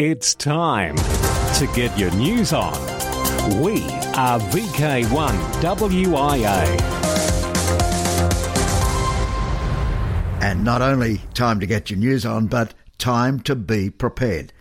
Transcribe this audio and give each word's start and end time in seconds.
It's 0.00 0.36
time 0.36 0.94
to 0.94 1.68
get 1.74 1.98
your 1.98 2.12
news 2.12 2.52
on. 2.52 2.72
We 3.60 3.82
are 4.14 4.38
VK1WIA. 4.38 6.80
And 10.40 10.62
not 10.62 10.82
only 10.82 11.20
time 11.34 11.58
to 11.58 11.66
get 11.66 11.90
your 11.90 11.98
news 11.98 12.24
on, 12.24 12.46
but 12.46 12.74
time 12.98 13.40
to 13.40 13.56
be 13.56 13.90
prepared. 13.90 14.52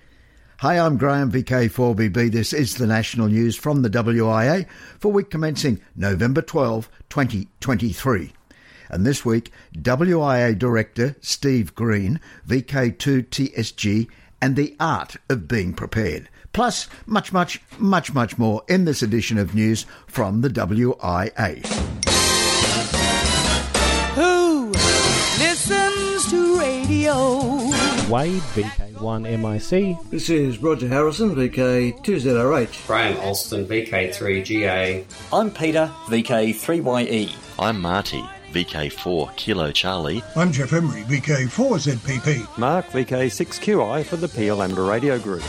Hi, 0.61 0.79
I'm 0.79 0.97
Graham 0.97 1.31
VK4BB. 1.31 2.31
This 2.31 2.51
is 2.51 2.77
the 2.77 2.88
national 2.88 3.27
news 3.27 3.55
from 3.55 3.83
the 3.83 3.91
WIA 3.91 4.65
for 4.97 5.11
week 5.11 5.29
commencing 5.29 5.79
November 5.95 6.41
12, 6.41 6.89
2023. 7.09 8.33
And 8.89 9.05
this 9.05 9.23
week, 9.23 9.51
WIA 9.75 10.57
Director 10.57 11.15
Steve 11.21 11.75
Green, 11.75 12.19
VK2TSG, 12.47 14.07
and 14.41 14.55
the 14.55 14.75
art 14.79 15.17
of 15.30 15.48
being 15.48 15.73
prepared. 15.73 16.30
Plus, 16.53 16.88
much, 17.05 17.31
much, 17.31 17.62
much, 17.77 18.13
much 18.13 18.38
more 18.38 18.63
in 18.67 18.85
this 18.85 19.03
edition 19.03 19.38
of 19.38 19.53
news 19.53 19.85
from 20.07 20.41
the 20.41 20.49
WIA. 20.49 21.66
Who 24.15 24.71
listens 25.39 26.29
to 26.31 26.59
radio? 26.59 27.55
Wade, 28.09 28.41
VK1MIC. 28.55 30.09
This 30.09 30.29
is 30.29 30.57
Roger 30.59 30.88
Harrison, 30.88 31.35
VK2ZRH. 31.35 32.88
Graham 32.88 33.17
Alston, 33.20 33.65
VK3GA. 33.67 35.04
I'm 35.34 35.51
Peter, 35.51 35.91
VK3YE. 36.05 37.35
I'm 37.59 37.81
Marty, 37.81 38.23
VK4 38.51 39.35
Kilo 39.35 39.71
Charlie. 39.71 40.23
I'm 40.35 40.51
Jeff 40.51 40.73
Emery, 40.73 41.03
VK4ZPP. 41.03 42.57
Mark, 42.57 42.87
VK6QI 42.87 44.05
for 44.05 44.15
the 44.17 44.27
Peel 44.27 44.61
Amateur 44.61 44.89
Radio 44.89 45.20
Group. 45.20 45.43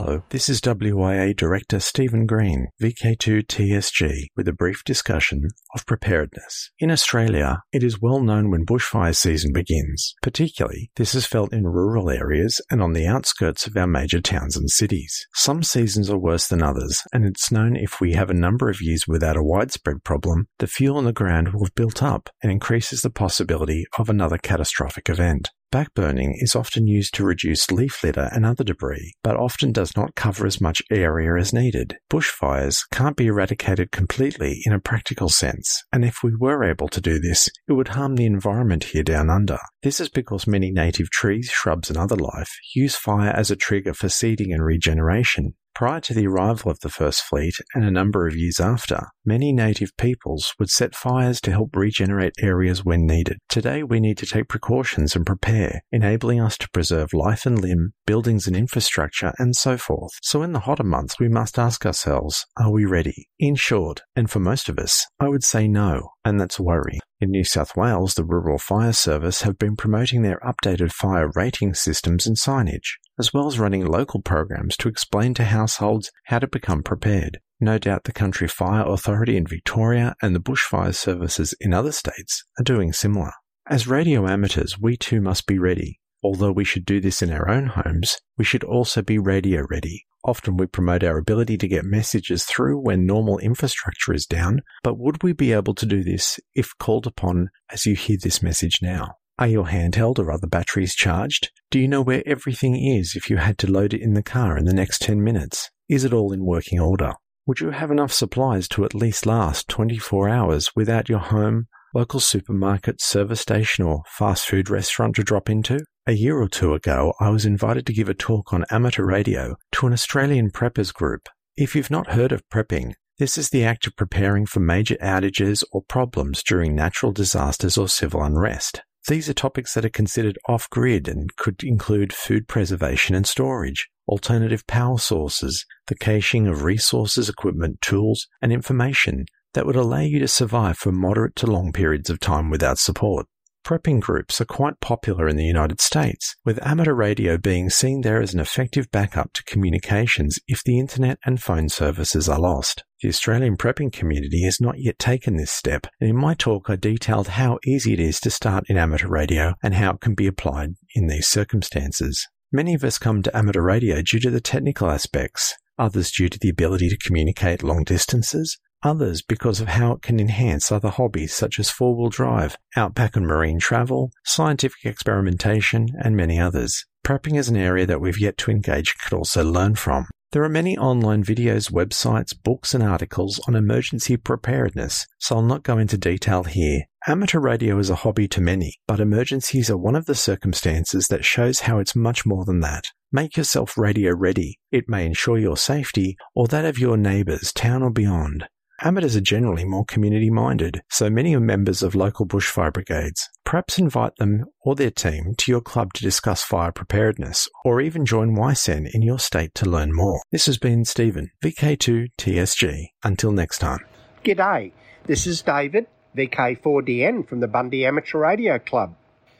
Hello, 0.00 0.22
this 0.28 0.48
is 0.48 0.60
WIA 0.60 1.36
Director 1.36 1.80
Stephen 1.80 2.24
Green, 2.24 2.68
VK2TSG, 2.80 4.28
with 4.36 4.46
a 4.46 4.52
brief 4.52 4.84
discussion 4.84 5.48
of 5.74 5.86
preparedness. 5.86 6.70
In 6.78 6.92
Australia, 6.92 7.62
it 7.72 7.82
is 7.82 8.00
well 8.00 8.20
known 8.20 8.48
when 8.48 8.64
bushfire 8.64 9.16
season 9.16 9.52
begins. 9.52 10.14
Particularly, 10.22 10.92
this 10.94 11.16
is 11.16 11.26
felt 11.26 11.52
in 11.52 11.64
rural 11.64 12.10
areas 12.10 12.60
and 12.70 12.80
on 12.80 12.92
the 12.92 13.08
outskirts 13.08 13.66
of 13.66 13.76
our 13.76 13.88
major 13.88 14.20
towns 14.20 14.56
and 14.56 14.70
cities. 14.70 15.26
Some 15.34 15.64
seasons 15.64 16.08
are 16.08 16.16
worse 16.16 16.46
than 16.46 16.62
others, 16.62 17.02
and 17.12 17.24
it's 17.24 17.50
known 17.50 17.74
if 17.74 18.00
we 18.00 18.12
have 18.12 18.30
a 18.30 18.34
number 18.34 18.70
of 18.70 18.80
years 18.80 19.08
without 19.08 19.36
a 19.36 19.42
widespread 19.42 20.04
problem, 20.04 20.46
the 20.60 20.68
fuel 20.68 21.00
in 21.00 21.06
the 21.06 21.12
ground 21.12 21.52
will 21.52 21.64
have 21.64 21.74
built 21.74 22.04
up 22.04 22.30
and 22.40 22.52
increases 22.52 23.02
the 23.02 23.10
possibility 23.10 23.84
of 23.98 24.08
another 24.08 24.38
catastrophic 24.38 25.08
event. 25.08 25.50
Backburning 25.70 26.32
is 26.38 26.56
often 26.56 26.86
used 26.86 27.12
to 27.14 27.24
reduce 27.24 27.70
leaf 27.70 28.02
litter 28.02 28.30
and 28.32 28.46
other 28.46 28.64
debris, 28.64 29.12
but 29.22 29.36
often 29.36 29.70
does 29.70 29.94
not 29.94 30.14
cover 30.14 30.46
as 30.46 30.62
much 30.62 30.82
area 30.90 31.38
as 31.38 31.52
needed. 31.52 31.98
Bushfires 32.10 32.80
can't 32.90 33.16
be 33.16 33.26
eradicated 33.26 33.92
completely 33.92 34.62
in 34.64 34.72
a 34.72 34.80
practical 34.80 35.28
sense, 35.28 35.84
and 35.92 36.06
if 36.06 36.22
we 36.22 36.34
were 36.34 36.64
able 36.64 36.88
to 36.88 37.02
do 37.02 37.18
this, 37.18 37.50
it 37.68 37.74
would 37.74 37.88
harm 37.88 38.16
the 38.16 38.24
environment 38.24 38.84
here 38.84 39.02
down 39.02 39.28
under. 39.28 39.58
This 39.82 40.00
is 40.00 40.08
because 40.08 40.46
many 40.46 40.70
native 40.70 41.10
trees, 41.10 41.50
shrubs, 41.52 41.90
and 41.90 41.98
other 41.98 42.16
life 42.16 42.50
use 42.74 42.96
fire 42.96 43.30
as 43.30 43.50
a 43.50 43.56
trigger 43.56 43.92
for 43.92 44.08
seeding 44.08 44.54
and 44.54 44.64
regeneration. 44.64 45.54
Prior 45.78 46.00
to 46.00 46.12
the 46.12 46.26
arrival 46.26 46.72
of 46.72 46.80
the 46.80 46.88
first 46.88 47.22
fleet 47.22 47.54
and 47.72 47.84
a 47.84 47.90
number 47.92 48.26
of 48.26 48.34
years 48.34 48.58
after, 48.58 48.98
many 49.24 49.52
native 49.52 49.96
peoples 49.96 50.52
would 50.58 50.70
set 50.70 50.92
fires 50.92 51.40
to 51.42 51.52
help 51.52 51.76
regenerate 51.76 52.32
areas 52.40 52.84
when 52.84 53.06
needed. 53.06 53.38
Today 53.48 53.84
we 53.84 54.00
need 54.00 54.18
to 54.18 54.26
take 54.26 54.48
precautions 54.48 55.14
and 55.14 55.24
prepare, 55.24 55.82
enabling 55.92 56.40
us 56.40 56.58
to 56.58 56.70
preserve 56.70 57.12
life 57.12 57.46
and 57.46 57.62
limb, 57.62 57.92
buildings 58.08 58.48
and 58.48 58.56
infrastructure, 58.56 59.32
and 59.38 59.54
so 59.54 59.76
forth. 59.76 60.10
So 60.20 60.42
in 60.42 60.50
the 60.50 60.58
hotter 60.58 60.82
months 60.82 61.20
we 61.20 61.28
must 61.28 61.60
ask 61.60 61.86
ourselves, 61.86 62.44
are 62.56 62.72
we 62.72 62.84
ready? 62.84 63.28
In 63.38 63.54
short, 63.54 64.02
and 64.16 64.28
for 64.28 64.40
most 64.40 64.68
of 64.68 64.80
us, 64.80 65.06
I 65.20 65.28
would 65.28 65.44
say 65.44 65.68
no, 65.68 66.08
and 66.24 66.40
that's 66.40 66.58
a 66.58 66.64
worry. 66.64 66.98
In 67.20 67.30
New 67.30 67.44
South 67.44 67.76
Wales, 67.76 68.14
the 68.14 68.24
Rural 68.24 68.58
Fire 68.58 68.92
Service 68.92 69.42
have 69.42 69.58
been 69.58 69.76
promoting 69.76 70.22
their 70.22 70.40
updated 70.40 70.90
fire 70.90 71.30
rating 71.36 71.74
systems 71.74 72.26
and 72.26 72.36
signage, 72.36 72.96
as 73.18 73.32
well 73.32 73.46
as 73.46 73.58
running 73.58 73.84
local 73.84 74.20
programs 74.20 74.76
to 74.76 74.88
explain 74.88 75.34
to 75.34 75.44
households 75.44 76.10
how 76.24 76.38
to 76.38 76.46
become 76.46 76.82
prepared. 76.82 77.40
No 77.60 77.78
doubt 77.78 78.04
the 78.04 78.12
Country 78.12 78.46
Fire 78.46 78.84
Authority 78.86 79.36
in 79.36 79.46
Victoria 79.46 80.14
and 80.22 80.34
the 80.34 80.40
bushfire 80.40 80.94
services 80.94 81.54
in 81.60 81.74
other 81.74 81.92
states 81.92 82.44
are 82.58 82.64
doing 82.64 82.92
similar. 82.92 83.32
As 83.68 83.86
radio 83.86 84.26
amateurs, 84.28 84.78
we 84.78 84.96
too 84.96 85.20
must 85.20 85.46
be 85.46 85.58
ready. 85.58 86.00
Although 86.22 86.52
we 86.52 86.64
should 86.64 86.84
do 86.84 87.00
this 87.00 87.22
in 87.22 87.32
our 87.32 87.48
own 87.48 87.66
homes, 87.66 88.18
we 88.36 88.44
should 88.44 88.64
also 88.64 89.02
be 89.02 89.18
radio 89.18 89.64
ready. 89.68 90.06
Often 90.24 90.56
we 90.56 90.66
promote 90.66 91.04
our 91.04 91.18
ability 91.18 91.58
to 91.58 91.68
get 91.68 91.84
messages 91.84 92.44
through 92.44 92.78
when 92.80 93.06
normal 93.06 93.38
infrastructure 93.38 94.12
is 94.12 94.26
down, 94.26 94.62
but 94.82 94.98
would 94.98 95.22
we 95.22 95.32
be 95.32 95.52
able 95.52 95.74
to 95.74 95.86
do 95.86 96.02
this 96.02 96.40
if 96.54 96.76
called 96.78 97.06
upon 97.06 97.50
as 97.70 97.86
you 97.86 97.94
hear 97.94 98.16
this 98.20 98.42
message 98.42 98.80
now? 98.82 99.14
Are 99.40 99.46
your 99.46 99.66
handheld 99.66 100.18
or 100.18 100.32
other 100.32 100.48
batteries 100.48 100.96
charged? 100.96 101.52
Do 101.70 101.78
you 101.78 101.86
know 101.86 102.02
where 102.02 102.24
everything 102.26 102.74
is 102.74 103.14
if 103.14 103.30
you 103.30 103.36
had 103.36 103.56
to 103.58 103.70
load 103.70 103.94
it 103.94 104.02
in 104.02 104.14
the 104.14 104.22
car 104.22 104.58
in 104.58 104.64
the 104.64 104.74
next 104.74 105.00
10 105.02 105.22
minutes? 105.22 105.70
Is 105.88 106.02
it 106.02 106.12
all 106.12 106.32
in 106.32 106.44
working 106.44 106.80
order? 106.80 107.12
Would 107.46 107.60
you 107.60 107.70
have 107.70 107.92
enough 107.92 108.12
supplies 108.12 108.66
to 108.70 108.84
at 108.84 108.94
least 108.94 109.26
last 109.26 109.68
24 109.68 110.28
hours 110.28 110.72
without 110.74 111.08
your 111.08 111.20
home, 111.20 111.68
local 111.94 112.18
supermarket, 112.18 113.00
service 113.00 113.40
station, 113.40 113.84
or 113.84 114.02
fast 114.08 114.44
food 114.44 114.68
restaurant 114.68 115.14
to 115.14 115.22
drop 115.22 115.48
into? 115.48 115.84
A 116.08 116.14
year 116.14 116.40
or 116.40 116.48
two 116.48 116.74
ago, 116.74 117.14
I 117.20 117.30
was 117.30 117.46
invited 117.46 117.86
to 117.86 117.92
give 117.92 118.08
a 118.08 118.14
talk 118.14 118.52
on 118.52 118.64
amateur 118.72 119.04
radio 119.04 119.54
to 119.72 119.86
an 119.86 119.92
Australian 119.92 120.50
preppers 120.50 120.92
group. 120.92 121.28
If 121.56 121.76
you've 121.76 121.92
not 121.92 122.10
heard 122.10 122.32
of 122.32 122.42
prepping, 122.52 122.94
this 123.18 123.38
is 123.38 123.50
the 123.50 123.64
act 123.64 123.86
of 123.86 123.94
preparing 123.94 124.46
for 124.46 124.58
major 124.58 124.96
outages 124.96 125.62
or 125.70 125.82
problems 125.82 126.42
during 126.42 126.74
natural 126.74 127.12
disasters 127.12 127.78
or 127.78 127.88
civil 127.88 128.22
unrest. 128.22 128.82
These 129.06 129.28
are 129.28 129.34
topics 129.34 129.74
that 129.74 129.84
are 129.84 129.90
considered 129.90 130.38
off 130.48 130.68
grid 130.70 131.08
and 131.08 131.34
could 131.36 131.62
include 131.62 132.12
food 132.12 132.48
preservation 132.48 133.14
and 133.14 133.26
storage, 133.26 133.88
alternative 134.08 134.66
power 134.66 134.98
sources, 134.98 135.64
the 135.86 135.94
caching 135.94 136.46
of 136.46 136.62
resources, 136.62 137.28
equipment, 137.28 137.80
tools, 137.80 138.26
and 138.42 138.52
information 138.52 139.26
that 139.54 139.66
would 139.66 139.76
allow 139.76 140.00
you 140.00 140.18
to 140.18 140.28
survive 140.28 140.76
for 140.76 140.92
moderate 140.92 141.36
to 141.36 141.46
long 141.46 141.72
periods 141.72 142.10
of 142.10 142.20
time 142.20 142.50
without 142.50 142.78
support. 142.78 143.26
Prepping 143.64 144.00
groups 144.00 144.40
are 144.40 144.46
quite 144.46 144.80
popular 144.80 145.28
in 145.28 145.36
the 145.36 145.44
United 145.44 145.80
States, 145.80 146.36
with 146.44 146.64
amateur 146.66 146.94
radio 146.94 147.36
being 147.36 147.68
seen 147.68 148.00
there 148.00 148.20
as 148.20 148.32
an 148.32 148.40
effective 148.40 148.90
backup 148.90 149.32
to 149.34 149.44
communications 149.44 150.38
if 150.48 150.64
the 150.64 150.78
internet 150.78 151.18
and 151.24 151.42
phone 151.42 151.68
services 151.68 152.28
are 152.28 152.40
lost. 152.40 152.84
The 153.00 153.08
Australian 153.08 153.56
prepping 153.56 153.92
community 153.92 154.42
has 154.42 154.60
not 154.60 154.80
yet 154.80 154.98
taken 154.98 155.36
this 155.36 155.52
step, 155.52 155.86
and 156.00 156.10
in 156.10 156.16
my 156.16 156.34
talk 156.34 156.68
I 156.68 156.74
detailed 156.74 157.28
how 157.28 157.60
easy 157.64 157.92
it 157.92 158.00
is 158.00 158.18
to 158.20 158.30
start 158.30 158.64
in 158.68 158.76
amateur 158.76 159.06
radio 159.06 159.54
and 159.62 159.74
how 159.74 159.92
it 159.92 160.00
can 160.00 160.16
be 160.16 160.26
applied 160.26 160.74
in 160.96 161.06
these 161.06 161.28
circumstances. 161.28 162.26
Many 162.50 162.74
of 162.74 162.82
us 162.82 162.98
come 162.98 163.22
to 163.22 163.36
amateur 163.36 163.62
radio 163.62 164.02
due 164.02 164.18
to 164.18 164.30
the 164.30 164.40
technical 164.40 164.90
aspects, 164.90 165.54
others 165.78 166.10
due 166.10 166.28
to 166.28 166.40
the 166.40 166.48
ability 166.48 166.88
to 166.88 166.96
communicate 166.96 167.62
long 167.62 167.84
distances, 167.84 168.58
others 168.82 169.22
because 169.22 169.60
of 169.60 169.68
how 169.68 169.92
it 169.92 170.02
can 170.02 170.18
enhance 170.18 170.72
other 170.72 170.88
hobbies 170.88 171.32
such 171.32 171.60
as 171.60 171.70
four 171.70 171.96
wheel 171.96 172.08
drive, 172.08 172.56
outback 172.74 173.14
and 173.14 173.26
marine 173.28 173.60
travel, 173.60 174.10
scientific 174.24 174.84
experimentation, 174.84 175.86
and 176.02 176.16
many 176.16 176.40
others. 176.40 176.84
Prepping 177.04 177.38
is 177.38 177.48
an 177.48 177.56
area 177.56 177.86
that 177.86 178.00
we've 178.00 178.20
yet 178.20 178.36
to 178.38 178.50
engage 178.50 178.94
could 178.98 179.16
also 179.16 179.44
learn 179.44 179.74
from. 179.74 180.06
There 180.32 180.44
are 180.44 180.48
many 180.50 180.76
online 180.76 181.24
videos, 181.24 181.72
websites, 181.72 182.34
books, 182.44 182.74
and 182.74 182.82
articles 182.82 183.40
on 183.48 183.54
emergency 183.54 184.18
preparedness, 184.18 185.06
so 185.18 185.36
I'll 185.36 185.42
not 185.42 185.62
go 185.62 185.78
into 185.78 185.96
detail 185.96 186.44
here. 186.44 186.82
Amateur 187.06 187.40
radio 187.40 187.78
is 187.78 187.88
a 187.88 187.94
hobby 187.94 188.28
to 188.28 188.42
many, 188.42 188.74
but 188.86 189.00
emergencies 189.00 189.70
are 189.70 189.78
one 189.78 189.96
of 189.96 190.04
the 190.04 190.14
circumstances 190.14 191.06
that 191.06 191.24
shows 191.24 191.60
how 191.60 191.78
it's 191.78 191.96
much 191.96 192.26
more 192.26 192.44
than 192.44 192.60
that. 192.60 192.84
Make 193.10 193.38
yourself 193.38 193.78
radio 193.78 194.12
ready. 194.14 194.58
It 194.70 194.84
may 194.86 195.06
ensure 195.06 195.38
your 195.38 195.56
safety 195.56 196.18
or 196.34 196.46
that 196.48 196.66
of 196.66 196.78
your 196.78 196.98
neighbours, 196.98 197.50
town 197.54 197.82
or 197.82 197.90
beyond. 197.90 198.46
Amateurs 198.80 199.16
are 199.16 199.20
generally 199.20 199.64
more 199.64 199.84
community 199.84 200.30
minded, 200.30 200.82
so 200.88 201.10
many 201.10 201.34
are 201.34 201.40
members 201.40 201.82
of 201.82 201.96
local 201.96 202.24
bushfire 202.24 202.72
brigades. 202.72 203.28
Perhaps 203.44 203.76
invite 203.76 204.14
them 204.18 204.44
or 204.60 204.76
their 204.76 204.92
team 204.92 205.34
to 205.38 205.50
your 205.50 205.60
club 205.60 205.92
to 205.94 206.02
discuss 206.04 206.44
fire 206.44 206.70
preparedness, 206.70 207.48
or 207.64 207.80
even 207.80 208.06
join 208.06 208.36
WICEN 208.36 208.86
in 208.94 209.02
your 209.02 209.18
state 209.18 209.52
to 209.56 209.68
learn 209.68 209.92
more. 209.92 210.22
This 210.30 210.46
has 210.46 210.58
been 210.58 210.84
Stephen, 210.84 211.32
VK2TSG. 211.42 212.90
Until 213.02 213.32
next 213.32 213.58
time. 213.58 213.80
G'day, 214.24 214.70
this 215.06 215.26
is 215.26 215.42
David, 215.42 215.88
VK4DN 216.16 217.28
from 217.28 217.40
the 217.40 217.48
Bundy 217.48 217.84
Amateur 217.84 218.20
Radio 218.20 218.60
Club. 218.60 218.94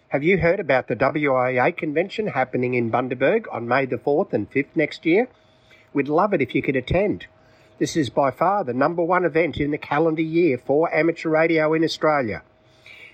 Have 0.09 0.25
you 0.25 0.39
heard 0.39 0.59
about 0.59 0.89
the 0.89 0.97
WIA 0.97 1.77
convention 1.77 2.27
happening 2.27 2.75
in 2.75 2.91
Bundaberg 2.91 3.45
on 3.53 3.69
May 3.69 3.87
the 3.87 3.99
4th 3.99 4.33
and 4.33 4.51
5th 4.51 4.75
next 4.75 5.07
year? 5.07 5.29
We'd 5.93 6.09
love 6.09 6.35
it 6.35 6.43
if 6.43 6.57
you 6.57 6.63
could 6.63 6.77
attend. 6.77 7.29
This 7.79 7.97
is 7.97 8.11
by 8.11 8.33
far 8.33 8.65
the 8.65 8.75
number 8.75 9.05
one 9.05 9.25
event 9.25 9.59
in 9.59 9.71
the 9.71 9.79
calendar 9.79 10.23
year 10.23 10.59
for 10.59 10.93
amateur 10.93 11.29
radio 11.29 11.73
in 11.75 11.85
Australia. 11.85 12.43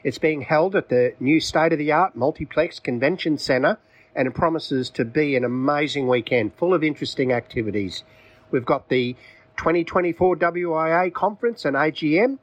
It's 0.02 0.16
being 0.16 0.40
held 0.40 0.74
at 0.74 0.88
the 0.88 1.12
new 1.20 1.38
state 1.38 1.74
of 1.74 1.78
the 1.78 1.92
art 1.92 2.16
multiplex 2.16 2.78
convention 2.78 3.36
centre 3.36 3.76
and 4.16 4.26
it 4.26 4.32
promises 4.32 4.88
to 4.90 5.04
be 5.04 5.36
an 5.36 5.44
amazing 5.44 6.08
weekend 6.08 6.54
full 6.54 6.72
of 6.72 6.82
interesting 6.82 7.30
activities. 7.30 8.04
We've 8.50 8.64
got 8.64 8.88
the 8.88 9.16
2024 9.58 10.36
WIA 10.36 11.12
conference 11.12 11.66
and 11.66 11.76
AGM, 11.76 12.38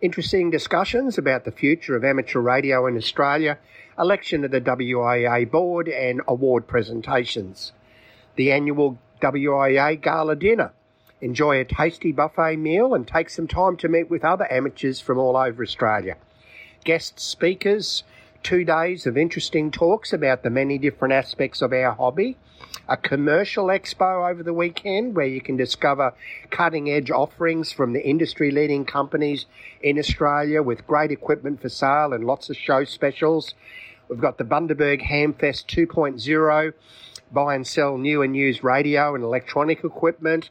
interesting 0.00 0.48
discussions 0.48 1.18
about 1.18 1.44
the 1.44 1.52
future 1.52 1.94
of 1.94 2.02
amateur 2.02 2.40
radio 2.40 2.86
in 2.86 2.96
Australia, 2.96 3.58
election 3.98 4.42
of 4.42 4.52
the 4.52 4.62
WIA 4.62 5.50
board, 5.50 5.86
and 5.86 6.22
award 6.26 6.66
presentations. 6.66 7.72
The 8.36 8.52
annual 8.52 8.96
WIA 9.20 10.00
gala 10.00 10.34
dinner. 10.34 10.72
Enjoy 11.20 11.58
a 11.58 11.64
tasty 11.64 12.12
buffet 12.12 12.56
meal 12.56 12.94
and 12.94 13.06
take 13.06 13.28
some 13.28 13.48
time 13.48 13.76
to 13.78 13.88
meet 13.88 14.08
with 14.08 14.24
other 14.24 14.50
amateurs 14.52 15.00
from 15.00 15.18
all 15.18 15.36
over 15.36 15.62
Australia. 15.62 16.16
Guest 16.84 17.18
speakers, 17.18 18.04
two 18.44 18.64
days 18.64 19.04
of 19.04 19.18
interesting 19.18 19.72
talks 19.72 20.12
about 20.12 20.44
the 20.44 20.50
many 20.50 20.78
different 20.78 21.12
aspects 21.12 21.60
of 21.60 21.72
our 21.72 21.92
hobby, 21.92 22.36
a 22.88 22.96
commercial 22.96 23.66
expo 23.66 24.30
over 24.30 24.44
the 24.44 24.52
weekend 24.52 25.16
where 25.16 25.26
you 25.26 25.40
can 25.40 25.56
discover 25.56 26.14
cutting 26.50 26.88
edge 26.88 27.10
offerings 27.10 27.72
from 27.72 27.92
the 27.94 28.06
industry 28.06 28.52
leading 28.52 28.84
companies 28.84 29.46
in 29.82 29.98
Australia 29.98 30.62
with 30.62 30.86
great 30.86 31.10
equipment 31.10 31.60
for 31.60 31.68
sale 31.68 32.12
and 32.12 32.24
lots 32.24 32.48
of 32.48 32.56
show 32.56 32.84
specials. 32.84 33.54
We've 34.08 34.20
got 34.20 34.38
the 34.38 34.44
Bundaberg 34.44 35.02
Hamfest 35.02 35.66
2.0, 35.66 36.72
buy 37.32 37.54
and 37.56 37.66
sell 37.66 37.98
new 37.98 38.22
and 38.22 38.36
used 38.36 38.62
radio 38.62 39.16
and 39.16 39.24
electronic 39.24 39.82
equipment, 39.84 40.50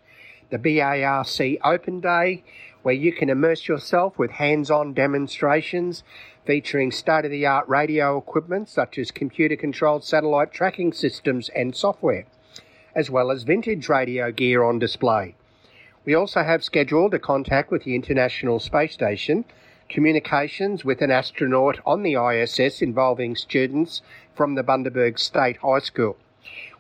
the 0.49 0.57
BARC 0.57 1.59
Open 1.63 1.99
Day, 1.99 2.43
where 2.81 2.95
you 2.95 3.11
can 3.11 3.29
immerse 3.29 3.67
yourself 3.67 4.17
with 4.17 4.31
hands 4.31 4.71
on 4.71 4.93
demonstrations 4.93 6.03
featuring 6.45 6.91
state 6.91 7.25
of 7.25 7.31
the 7.31 7.45
art 7.45 7.67
radio 7.67 8.17
equipment 8.17 8.69
such 8.69 8.97
as 8.97 9.11
computer 9.11 9.57
controlled 9.57 10.03
satellite 10.05 10.53
tracking 10.53 10.93
systems 10.93 11.49
and 11.49 11.75
software, 11.75 12.25
as 12.95 13.09
well 13.09 13.29
as 13.29 13.43
vintage 13.43 13.89
radio 13.89 14.31
gear 14.31 14.63
on 14.63 14.79
display. 14.79 15.35
We 16.05 16.15
also 16.15 16.43
have 16.43 16.63
scheduled 16.63 17.13
a 17.13 17.19
contact 17.19 17.69
with 17.69 17.83
the 17.83 17.95
International 17.95 18.61
Space 18.61 18.93
Station, 18.93 19.43
communications 19.89 20.85
with 20.85 21.01
an 21.01 21.11
astronaut 21.11 21.79
on 21.85 22.03
the 22.03 22.15
ISS 22.15 22.81
involving 22.81 23.35
students 23.35 24.01
from 24.33 24.55
the 24.55 24.63
Bundaberg 24.63 25.19
State 25.19 25.57
High 25.57 25.79
School. 25.79 26.15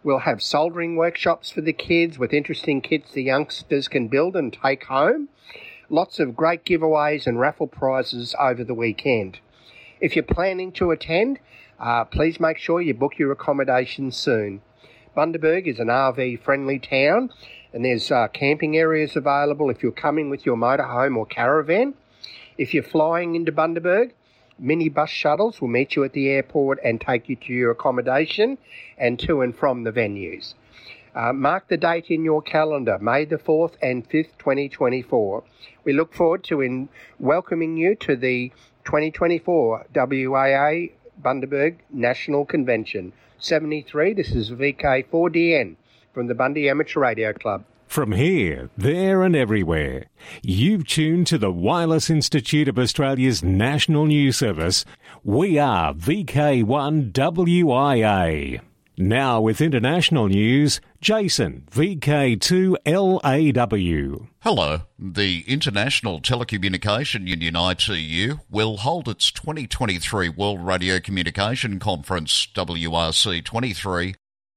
We'll 0.07 0.19
have 0.19 0.41
soldering 0.41 0.95
workshops 0.95 1.51
for 1.51 1.59
the 1.59 1.73
kids 1.73 2.17
with 2.17 2.31
interesting 2.31 2.79
kits 2.79 3.11
the 3.11 3.23
youngsters 3.23 3.89
can 3.89 4.07
build 4.07 4.37
and 4.37 4.53
take 4.53 4.85
home. 4.85 5.27
Lots 5.89 6.21
of 6.21 6.33
great 6.33 6.63
giveaways 6.63 7.27
and 7.27 7.37
raffle 7.37 7.67
prizes 7.67 8.33
over 8.39 8.63
the 8.63 8.73
weekend. 8.73 9.41
If 9.99 10.15
you're 10.15 10.23
planning 10.23 10.71
to 10.71 10.91
attend, 10.91 11.39
uh, 11.77 12.05
please 12.05 12.39
make 12.39 12.57
sure 12.57 12.79
you 12.79 12.93
book 12.93 13.19
your 13.19 13.33
accommodation 13.33 14.13
soon. 14.13 14.61
Bundaberg 15.13 15.67
is 15.67 15.77
an 15.77 15.89
RV 15.89 16.41
friendly 16.41 16.79
town 16.79 17.29
and 17.73 17.83
there's 17.83 18.09
uh, 18.09 18.29
camping 18.29 18.77
areas 18.77 19.17
available 19.17 19.69
if 19.69 19.83
you're 19.83 19.91
coming 19.91 20.29
with 20.29 20.45
your 20.45 20.55
motorhome 20.55 21.17
or 21.17 21.25
caravan. 21.25 21.95
If 22.57 22.73
you're 22.73 22.81
flying 22.81 23.35
into 23.35 23.51
Bundaberg, 23.51 24.13
mini 24.59 24.89
bus 24.89 25.09
shuttles 25.09 25.61
will 25.61 25.67
meet 25.67 25.95
you 25.95 26.03
at 26.03 26.13
the 26.13 26.29
airport 26.29 26.79
and 26.83 26.99
take 26.99 27.29
you 27.29 27.35
to 27.35 27.53
your 27.53 27.71
accommodation 27.71 28.57
and 28.97 29.19
to 29.19 29.41
and 29.41 29.55
from 29.55 29.83
the 29.83 29.91
venues. 29.91 30.53
Uh, 31.15 31.33
mark 31.33 31.67
the 31.67 31.77
date 31.77 32.11
in 32.11 32.23
your 32.23 32.41
calendar, 32.41 32.99
May 32.99 33.25
the 33.25 33.37
4th 33.37 33.73
and 33.81 34.07
5th, 34.07 34.37
2024. 34.37 35.43
We 35.83 35.93
look 35.93 36.13
forward 36.13 36.43
to 36.45 36.61
in 36.61 36.89
welcoming 37.19 37.75
you 37.75 37.95
to 37.95 38.15
the 38.15 38.51
2024 38.85 39.87
WIA 39.93 40.91
Bundaberg 41.21 41.77
National 41.89 42.45
Convention. 42.45 43.13
73, 43.39 44.13
this 44.13 44.31
is 44.31 44.51
VK4DN 44.51 45.75
from 46.13 46.27
the 46.27 46.35
Bundy 46.35 46.69
Amateur 46.69 46.99
Radio 46.99 47.33
Club. 47.33 47.63
From 47.87 48.11
here, 48.11 48.69
there, 48.77 49.23
and 49.23 49.35
everywhere, 49.35 50.05
you've 50.43 50.85
tuned 50.85 51.25
to 51.27 51.37
the 51.37 51.51
Wireless 51.51 52.09
Institute 52.09 52.67
of 52.67 52.77
Australia's 52.77 53.41
National 53.41 54.05
News 54.05 54.35
Service. 54.37 54.83
We 55.23 55.57
are 55.57 55.93
VK1WIA. 55.93 58.59
Now 58.99 59.41
with 59.41 59.61
international 59.61 60.27
news, 60.27 60.81
Jason, 61.01 61.67
VK2LAW. 61.71 64.27
Hello. 64.41 64.81
The 64.99 65.43
International 65.47 66.19
Telecommunication 66.19 67.27
Union 67.27 67.55
ITU 67.55 68.39
will 68.49 68.77
hold 68.77 69.07
its 69.07 69.31
2023 69.31 70.29
World 70.29 70.65
Radio 70.65 70.99
Communication 70.99 71.77
Conference, 71.79 72.47
WRC 72.53 73.45
23, 73.45 74.15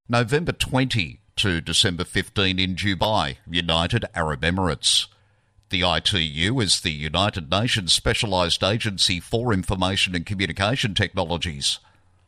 November 0.08 0.52
20 0.52 1.20
to 1.40 1.62
December 1.62 2.04
15 2.04 2.58
in 2.58 2.76
Dubai, 2.76 3.38
United 3.50 4.04
Arab 4.14 4.42
Emirates. 4.42 5.06
The 5.70 5.80
ITU 5.80 6.60
is 6.60 6.80
the 6.80 6.90
United 6.90 7.50
Nations 7.50 7.94
Specialised 7.94 8.62
Agency 8.62 9.20
for 9.20 9.50
Information 9.50 10.14
and 10.14 10.26
Communication 10.26 10.92
Technologies. 10.92 11.78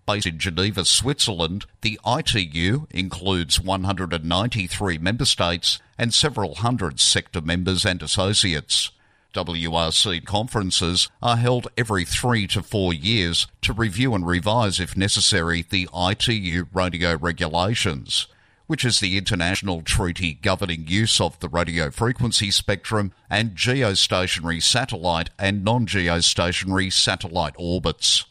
Based 0.07 0.27
in 0.27 0.39
Geneva, 0.39 0.87
Switzerland, 0.87 1.67
the 1.83 2.01
ITU 2.07 2.87
includes 2.91 3.61
193 3.61 4.97
member 4.97 5.27
states 5.27 5.79
and 5.99 6.15
several 6.15 6.55
hundred 6.55 6.99
sector 6.99 7.43
members 7.43 7.85
and 7.85 8.03
associates. 8.03 8.93
WRC 9.35 10.25
conferences 10.25 11.11
are 11.23 11.37
held 11.37 11.69
every 11.77 12.07
three 12.07 12.47
to 12.47 12.63
four 12.63 12.95
years 12.95 13.47
to 13.61 13.75
review 13.75 14.15
and 14.15 14.27
revise, 14.27 14.81
if 14.81 14.97
necessary, 14.97 15.67
the 15.69 15.87
ITU 15.95 16.65
radio 16.73 17.19
regulations, 17.19 18.27
which 18.73 18.87
is 18.87 19.01
the 19.01 19.19
international 19.19 19.83
treaty 19.83 20.33
governing 20.33 20.87
use 20.89 21.21
of 21.21 21.39
the 21.41 21.49
radio 21.51 21.91
frequency 21.91 22.51
spectrum 22.51 23.13
and 23.29 23.55
geostationary 23.55 24.63
satellite 24.63 25.29
and 25.39 25.63
non 25.63 25.87
geostationary 25.87 26.91
satellite 26.91 27.53
orbits. 27.59 28.25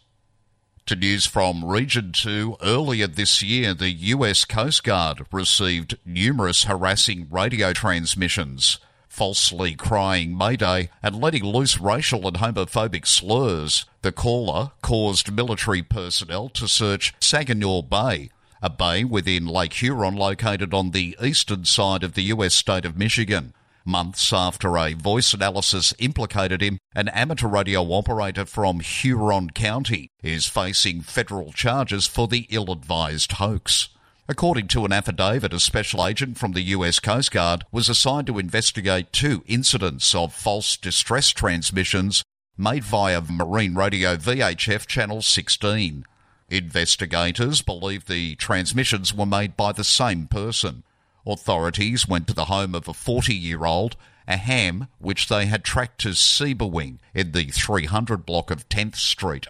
To 0.87 0.95
news 0.95 1.27
from 1.27 1.63
Region 1.63 2.11
2, 2.11 2.57
earlier 2.63 3.05
this 3.05 3.43
year, 3.43 3.75
the 3.75 3.91
US 3.91 4.43
Coast 4.43 4.83
Guard 4.83 5.27
received 5.31 5.99
numerous 6.07 6.63
harassing 6.63 7.27
radio 7.29 7.71
transmissions, 7.71 8.79
falsely 9.07 9.75
crying 9.75 10.35
Mayday 10.35 10.89
and 11.03 11.21
letting 11.21 11.43
loose 11.43 11.79
racial 11.79 12.27
and 12.27 12.37
homophobic 12.37 13.05
slurs. 13.05 13.85
The 14.01 14.11
caller 14.11 14.71
caused 14.81 15.31
military 15.31 15.83
personnel 15.83 16.49
to 16.49 16.67
search 16.67 17.13
Saginaw 17.19 17.83
Bay, 17.83 18.31
a 18.61 18.69
bay 18.69 19.03
within 19.03 19.47
Lake 19.47 19.73
Huron 19.73 20.15
located 20.15 20.73
on 20.73 20.91
the 20.91 21.17
eastern 21.21 21.65
side 21.65 22.03
of 22.03 22.13
the 22.13 22.23
US 22.23 22.53
state 22.53 22.85
of 22.85 22.97
Michigan. 22.97 23.53
Months 23.83 24.31
after 24.31 24.77
a 24.77 24.93
voice 24.93 25.33
analysis 25.33 25.93
implicated 25.97 26.61
him, 26.61 26.77
an 26.93 27.07
amateur 27.09 27.47
radio 27.47 27.81
operator 27.91 28.45
from 28.45 28.79
Huron 28.79 29.49
County 29.49 30.09
is 30.21 30.45
facing 30.45 31.01
federal 31.01 31.51
charges 31.51 32.05
for 32.05 32.27
the 32.27 32.45
ill 32.51 32.71
advised 32.71 33.33
hoax. 33.33 33.89
According 34.29 34.67
to 34.69 34.85
an 34.85 34.93
affidavit, 34.93 35.51
a 35.51 35.59
special 35.59 36.05
agent 36.05 36.37
from 36.37 36.51
the 36.51 36.61
US 36.61 36.99
Coast 36.99 37.31
Guard 37.31 37.65
was 37.71 37.89
assigned 37.89 38.27
to 38.27 38.37
investigate 38.37 39.11
two 39.11 39.43
incidents 39.47 40.13
of 40.13 40.33
false 40.33 40.77
distress 40.77 41.29
transmissions 41.29 42.23
made 42.55 42.83
via 42.83 43.21
marine 43.21 43.73
radio 43.73 44.15
VHF 44.15 44.85
channel 44.85 45.23
16. 45.23 46.05
Investigators 46.51 47.61
believe 47.61 48.05
the 48.05 48.35
transmissions 48.35 49.13
were 49.13 49.25
made 49.25 49.55
by 49.55 49.71
the 49.71 49.85
same 49.85 50.27
person. 50.27 50.83
Authorities 51.25 52.09
went 52.09 52.27
to 52.27 52.33
the 52.33 52.45
home 52.45 52.75
of 52.75 52.89
a 52.89 52.93
40 52.93 53.33
year 53.33 53.63
old, 53.63 53.95
a 54.27 54.35
ham 54.35 54.89
which 54.99 55.29
they 55.29 55.45
had 55.45 55.63
tracked 55.63 56.01
to 56.01 56.09
Sebewaing 56.09 56.99
in 57.13 57.31
the 57.31 57.45
300 57.45 58.25
block 58.25 58.51
of 58.51 58.67
10th 58.67 58.97
Street. 58.97 59.47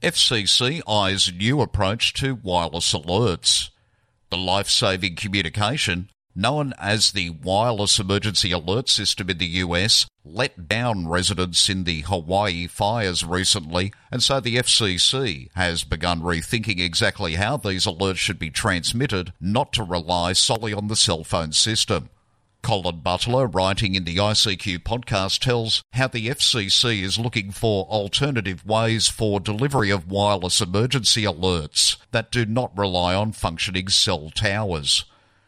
FCC 0.00 0.80
eyes 0.88 1.30
new 1.30 1.60
approach 1.60 2.14
to 2.14 2.36
wireless 2.36 2.94
alerts. 2.94 3.68
The 4.30 4.38
life 4.38 4.70
saving 4.70 5.16
communication, 5.16 6.08
known 6.34 6.72
as 6.78 7.12
the 7.12 7.28
Wireless 7.28 7.98
Emergency 7.98 8.52
Alert 8.52 8.88
System 8.88 9.28
in 9.28 9.36
the 9.36 9.46
US, 9.46 10.06
let 10.28 10.68
down 10.68 11.08
residents 11.08 11.68
in 11.68 11.84
the 11.84 12.00
Hawaii 12.02 12.66
fires 12.66 13.24
recently, 13.24 13.92
and 14.10 14.22
so 14.22 14.40
the 14.40 14.56
FCC 14.56 15.48
has 15.54 15.84
begun 15.84 16.20
rethinking 16.20 16.80
exactly 16.80 17.34
how 17.34 17.56
these 17.56 17.86
alerts 17.86 18.16
should 18.16 18.38
be 18.38 18.50
transmitted, 18.50 19.32
not 19.40 19.72
to 19.74 19.82
rely 19.82 20.32
solely 20.32 20.72
on 20.72 20.88
the 20.88 20.96
cell 20.96 21.24
phone 21.24 21.52
system. 21.52 22.10
Colin 22.62 22.98
Butler, 22.98 23.46
writing 23.46 23.94
in 23.94 24.02
the 24.02 24.16
ICQ 24.16 24.78
podcast, 24.78 25.38
tells 25.38 25.82
how 25.92 26.08
the 26.08 26.26
FCC 26.28 27.02
is 27.02 27.18
looking 27.18 27.52
for 27.52 27.84
alternative 27.84 28.66
ways 28.66 29.06
for 29.06 29.38
delivery 29.38 29.90
of 29.90 30.10
wireless 30.10 30.60
emergency 30.60 31.22
alerts 31.22 31.96
that 32.10 32.32
do 32.32 32.44
not 32.44 32.76
rely 32.76 33.14
on 33.14 33.30
functioning 33.30 33.86
cell 33.88 34.30
towers. 34.30 35.04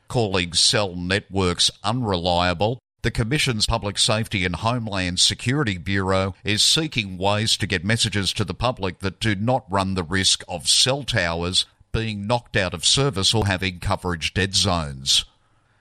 Calling 0.07 0.53
cell 0.53 0.95
networks 0.95 1.73
unreliable 1.83 2.79
The 3.03 3.11
Commission's 3.13 3.65
Public 3.65 3.97
Safety 3.97 4.45
and 4.45 4.57
Homeland 4.57 5.21
Security 5.21 5.79
Bureau 5.79 6.35
is 6.43 6.65
seeking 6.65 7.17
ways 7.17 7.57
to 7.59 7.67
get 7.69 7.85
messages 7.85 8.33
to 8.33 8.45
the 8.45 8.55
public 8.55 8.99
that 8.99 9.21
do 9.21 9.37
not 9.37 9.65
run 9.71 9.95
the 9.95 10.03
risk 10.03 10.43
of 10.49 10.69
cell 10.69 11.05
towers 11.05 11.65
being 11.93 12.27
knocked 12.27 12.57
out 12.57 12.75
of 12.75 12.85
service 12.85 13.33
or 13.33 13.47
having 13.47 13.79
coverage 13.79 14.35
dead 14.35 14.57
zones. 14.57 15.25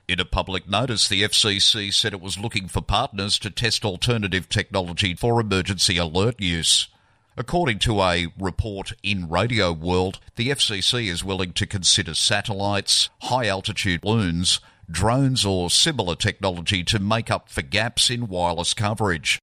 In 0.08 0.20
a 0.20 0.26
public 0.26 0.70
notice, 0.70 1.08
the 1.08 1.24
FCC 1.24 1.92
said 1.92 2.14
it 2.14 2.22
was 2.22 2.38
looking 2.38 2.68
for 2.68 2.82
partners 2.82 3.40
to 3.40 3.50
test 3.50 3.84
alternative 3.84 4.48
technology 4.48 5.16
for 5.16 5.42
emergency 5.42 5.98
alert 5.98 6.40
use. 6.40 6.88
According 7.36 7.80
to 7.80 8.00
a 8.02 8.28
report 8.40 8.94
in 9.02 9.28
Radio 9.28 9.72
World, 9.72 10.20
the 10.36 10.50
FCC 10.50 11.08
is 11.08 11.24
willing 11.24 11.54
to 11.54 11.66
consider 11.66 12.14
satellites, 12.14 13.10
high 13.24 13.48
altitude 13.48 14.02
balloons, 14.02 14.60
drones, 14.90 15.46
or 15.46 15.70
similar 15.70 16.16
technology 16.16 16.84
to 16.84 17.00
make 17.00 17.30
up 17.30 17.50
for 17.50 17.62
gaps 17.62 18.10
in 18.10 18.28
wireless 18.28 18.74
coverage. 18.74 19.40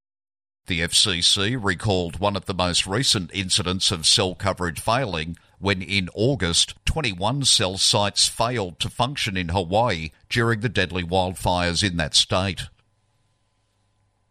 The 0.67 0.81
FCC 0.81 1.57
recalled 1.61 2.19
one 2.19 2.35
of 2.35 2.45
the 2.45 2.53
most 2.53 2.87
recent 2.87 3.29
incidents 3.33 3.91
of 3.91 4.07
cell 4.07 4.33
coverage 4.33 4.79
failing 4.79 5.37
when 5.59 5.81
in 5.83 6.09
August 6.15 6.73
21 6.85 7.45
cell 7.45 7.77
sites 7.77 8.27
failed 8.27 8.79
to 8.79 8.89
function 8.89 9.37
in 9.37 9.49
Hawaii 9.49 10.09
during 10.27 10.61
the 10.61 10.69
deadly 10.69 11.03
wildfires 11.03 11.87
in 11.87 11.97
that 11.97 12.15
state. 12.15 12.63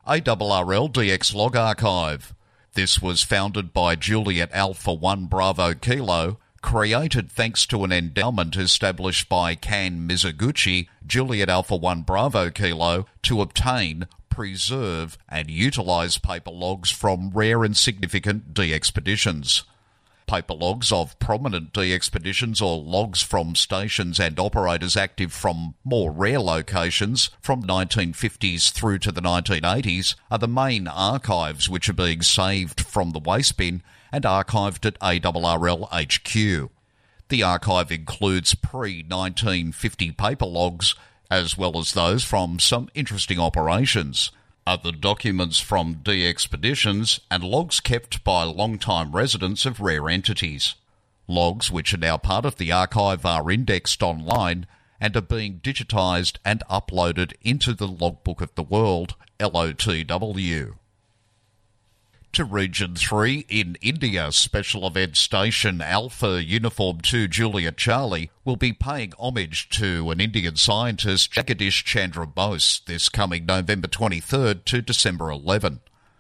ARRL 0.07 0.93
DX 0.93 1.35
Log 1.35 1.57
Archive. 1.57 2.35
This 2.75 3.01
was 3.01 3.23
founded 3.23 3.73
by 3.73 3.95
Juliet 3.95 4.51
Alpha 4.53 4.93
1 4.93 5.27
Bravo 5.27 5.75
Kilo, 5.75 6.41
created 6.65 7.31
thanks 7.31 7.67
to 7.67 7.85
an 7.85 7.93
endowment 7.93 8.57
established 8.57 9.29
by 9.29 9.55
Kan 9.55 10.09
Mizoguchi, 10.09 10.89
Juliet 11.07 11.51
Alpha 11.51 11.77
1 11.77 12.01
Bravo 12.03 12.49
Kilo, 12.49 13.05
to 13.21 13.43
obtain, 13.43 14.09
preserve, 14.31 15.19
and 15.29 15.51
utilize 15.51 16.17
paper 16.17 16.51
logs 16.51 16.91
from 16.91 17.31
rare 17.35 17.65
and 17.65 17.77
significant 17.77 18.55
DXpeditions 18.55 19.65
paper 20.27 20.55
logs 20.55 20.91
of 20.91 21.19
prominent 21.19 21.73
DXpeditions 21.73 22.63
or 22.63 22.83
logs 22.83 23.23
from 23.23 23.55
stations 23.55 24.19
and 24.19 24.39
operators 24.39 24.97
active 24.97 25.33
from 25.33 25.75
more 25.85 26.11
rare 26.11 26.41
locations 26.41 27.31
from 27.41 27.63
1950s 27.63 28.73
through 28.73 28.99
to 28.99 29.13
the 29.13 29.21
1980s 29.21 30.15
are 30.31 30.39
the 30.39 30.49
main 30.49 30.89
archives 30.89 31.69
which 31.69 31.89
are 31.89 31.95
being 31.95 32.23
saved 32.23 32.84
from 32.95 33.11
the 33.11 33.19
waste 33.19 33.57
bin 33.57 33.83
and 34.13 34.23
archived 34.23 34.87
at 34.87 34.99
ARRL 35.01 35.89
HQ. 35.91 36.71
The 37.29 37.43
archive 37.43 37.91
includes 37.91 38.55
pre 38.55 39.03
1950 39.03 40.13
paper 40.13 40.47
logs 40.47 40.95
as 41.29 41.59
well 41.59 41.77
as 41.77 41.93
those 41.93 42.23
from 42.23 42.61
some 42.61 42.89
interesting 42.95 43.41
operations 43.41 44.31
other 44.67 44.93
documents 44.93 45.61
from 45.61 45.97
DXpeditions, 45.97 47.21
and 47.31 47.45
logs 47.45 47.81
kept 47.81 48.25
by 48.25 48.45
long-time 48.45 49.13
residents 49.13 49.67
of 49.67 49.79
rare 49.79 50.09
entities. 50.09 50.75
Logs 51.29 51.71
which 51.71 51.93
are 51.93 51.99
now 51.99 52.17
part 52.17 52.47
of 52.47 52.57
the 52.57 52.73
archive 52.73 53.27
are 53.27 53.51
indexed 53.51 54.03
online 54.03 54.67
and 54.99 55.15
are 55.19 55.21
being 55.21 55.61
digitised 55.63 56.39
and 56.47 56.63
uploaded 56.71 57.35
into 57.43 57.75
the 57.75 57.87
Logbook 57.89 58.41
of 58.41 58.55
the 58.55 58.63
World, 58.63 59.17
LOTW 59.39 60.77
to 62.35 62.45
Region 62.45 62.97
3 62.97 63.47
in 63.49 63.79
India. 63.81 64.33
Special 64.33 64.89
Event 64.89 65.17
Station 65.17 65.81
Alpha 65.81 66.43
Uniform 66.43 67.01
2 67.01 67.29
Juliet 67.29 67.77
Charlie 67.77 68.29
will 68.45 68.57
be 68.57 68.73
paying 68.73 69.13
homage 69.21 69.69
to 69.69 70.11
an 70.11 70.21
Indian 70.21 70.57
scientist, 70.57 71.33
Jagadish 71.33 71.85
Chandra 71.85 72.27
Bose, 72.27 72.81
this 72.87 73.09
coming 73.09 73.47
November 73.47 73.87
23rd 73.87 74.65
to 74.65 74.83
December 74.83 75.31
11. 75.31 75.79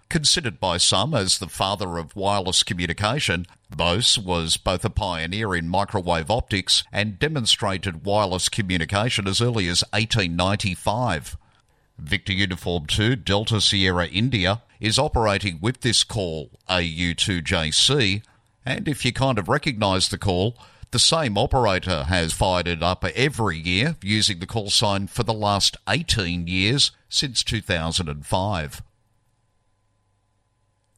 Considered 0.08 0.60
by 0.60 0.76
some 0.76 1.14
as 1.14 1.38
the 1.38 1.48
father 1.48 1.98
of 1.98 2.14
wireless 2.14 2.62
communication, 2.62 3.44
Bose 3.74 4.16
was 4.16 4.56
both 4.56 4.84
a 4.84 4.90
pioneer 4.90 5.52
in 5.52 5.68
microwave 5.68 6.30
optics 6.30 6.84
and 6.92 7.18
demonstrated 7.18 8.06
wireless 8.06 8.48
communication 8.48 9.26
as 9.26 9.40
early 9.40 9.66
as 9.66 9.82
1895. 9.90 11.36
Victor 11.98 12.32
Uniform 12.32 12.86
2 12.86 13.16
Delta 13.16 13.60
Sierra 13.60 14.06
India 14.06 14.62
is 14.80 14.98
operating 14.98 15.58
with 15.60 15.80
this 15.80 16.04
call 16.04 16.50
AU2JC, 16.68 18.22
and 18.64 18.88
if 18.88 19.04
you 19.04 19.12
kind 19.12 19.38
of 19.38 19.48
recognise 19.48 20.08
the 20.08 20.18
call, 20.18 20.56
the 20.90 20.98
same 20.98 21.36
operator 21.36 22.04
has 22.04 22.32
fired 22.32 22.68
it 22.68 22.82
up 22.82 23.04
every 23.04 23.58
year 23.58 23.96
using 24.00 24.38
the 24.38 24.46
call 24.46 24.70
sign 24.70 25.08
for 25.08 25.24
the 25.24 25.34
last 25.34 25.76
18 25.88 26.46
years 26.46 26.92
since 27.08 27.42
2005. 27.42 28.82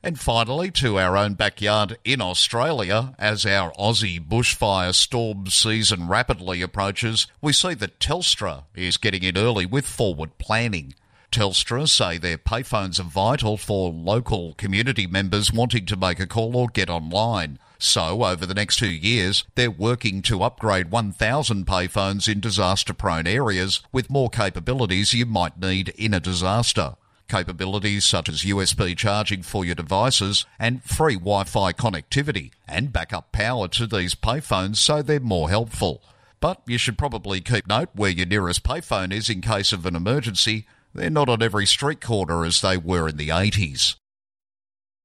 And 0.02 0.20
finally, 0.20 0.70
to 0.70 1.00
our 1.00 1.16
own 1.16 1.34
backyard 1.34 1.98
in 2.04 2.20
Australia, 2.20 3.16
as 3.18 3.44
our 3.44 3.72
Aussie 3.72 4.24
bushfire 4.24 4.94
storm 4.94 5.48
season 5.48 6.06
rapidly 6.06 6.62
approaches, 6.62 7.26
we 7.40 7.52
see 7.52 7.74
that 7.74 7.98
Telstra 7.98 8.64
is 8.76 8.98
getting 8.98 9.24
in 9.24 9.36
early 9.36 9.66
with 9.66 9.84
forward 9.84 10.38
planning. 10.38 10.94
Telstra 11.30 11.88
say 11.88 12.18
their 12.18 12.38
payphones 12.38 12.98
are 13.00 13.04
vital 13.04 13.56
for 13.56 13.90
local 13.90 14.54
community 14.54 15.06
members 15.06 15.52
wanting 15.52 15.86
to 15.86 15.96
make 15.96 16.20
a 16.20 16.26
call 16.26 16.56
or 16.56 16.68
get 16.68 16.88
online. 16.88 17.58
So, 17.78 18.24
over 18.24 18.46
the 18.46 18.54
next 18.54 18.78
two 18.78 18.90
years, 18.90 19.44
they're 19.54 19.70
working 19.70 20.22
to 20.22 20.42
upgrade 20.42 20.90
1,000 20.90 21.66
payphones 21.66 22.32
in 22.32 22.40
disaster 22.40 22.94
prone 22.94 23.26
areas 23.26 23.82
with 23.92 24.08
more 24.08 24.30
capabilities 24.30 25.12
you 25.12 25.26
might 25.26 25.60
need 25.60 25.90
in 25.90 26.14
a 26.14 26.20
disaster. 26.20 26.96
Capabilities 27.28 28.04
such 28.04 28.28
as 28.28 28.42
USB 28.42 28.96
charging 28.96 29.42
for 29.42 29.64
your 29.64 29.74
devices 29.74 30.46
and 30.58 30.82
free 30.84 31.16
Wi 31.16 31.44
Fi 31.44 31.72
connectivity 31.72 32.52
and 32.68 32.92
backup 32.92 33.32
power 33.32 33.66
to 33.68 33.86
these 33.86 34.14
payphones 34.14 34.76
so 34.76 35.02
they're 35.02 35.20
more 35.20 35.50
helpful. 35.50 36.02
But 36.40 36.62
you 36.66 36.78
should 36.78 36.96
probably 36.96 37.40
keep 37.40 37.66
note 37.66 37.88
where 37.94 38.10
your 38.10 38.26
nearest 38.26 38.62
payphone 38.62 39.12
is 39.12 39.28
in 39.28 39.40
case 39.40 39.72
of 39.72 39.84
an 39.86 39.96
emergency 39.96 40.66
they're 40.96 41.10
not 41.10 41.28
on 41.28 41.42
every 41.42 41.66
street 41.66 42.00
corner 42.00 42.44
as 42.44 42.60
they 42.60 42.76
were 42.76 43.08
in 43.08 43.16
the 43.16 43.28
80s. 43.28 43.96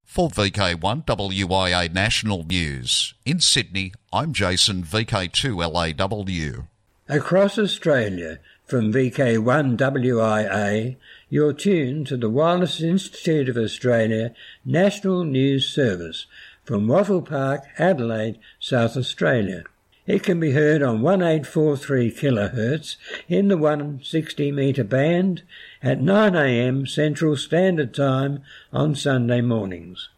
For 0.03 0.29
VK1 0.29 1.05
WIA 1.05 1.93
National 1.93 2.43
News, 2.43 3.13
in 3.25 3.39
Sydney, 3.39 3.93
I'm 4.11 4.33
Jason, 4.33 4.83
VK2LAW. 4.83 6.67
Across 7.07 7.57
Australia, 7.57 8.39
from 8.65 8.91
VK1 8.93 9.77
WIA, 9.77 10.95
you're 11.29 11.53
tuned 11.53 12.07
to 12.07 12.17
the 12.17 12.29
Wireless 12.29 12.81
Institute 12.81 13.49
of 13.49 13.57
Australia 13.57 14.33
National 14.65 15.23
News 15.23 15.67
Service 15.67 16.25
from 16.63 16.87
Waffle 16.87 17.21
Park, 17.21 17.63
Adelaide, 17.77 18.39
South 18.59 18.95
Australia. 18.95 19.63
It 20.11 20.23
can 20.23 20.39
be 20.41 20.51
heard 20.51 20.83
on 20.83 21.01
1843 21.01 22.11
kHz 22.11 22.97
in 23.29 23.47
the 23.47 23.55
160 23.55 24.51
metre 24.51 24.83
band 24.83 25.43
at 25.81 26.01
9am 26.01 26.85
Central 26.85 27.37
Standard 27.37 27.93
Time 27.93 28.43
on 28.73 28.93
Sunday 28.93 29.39
mornings. 29.39 30.09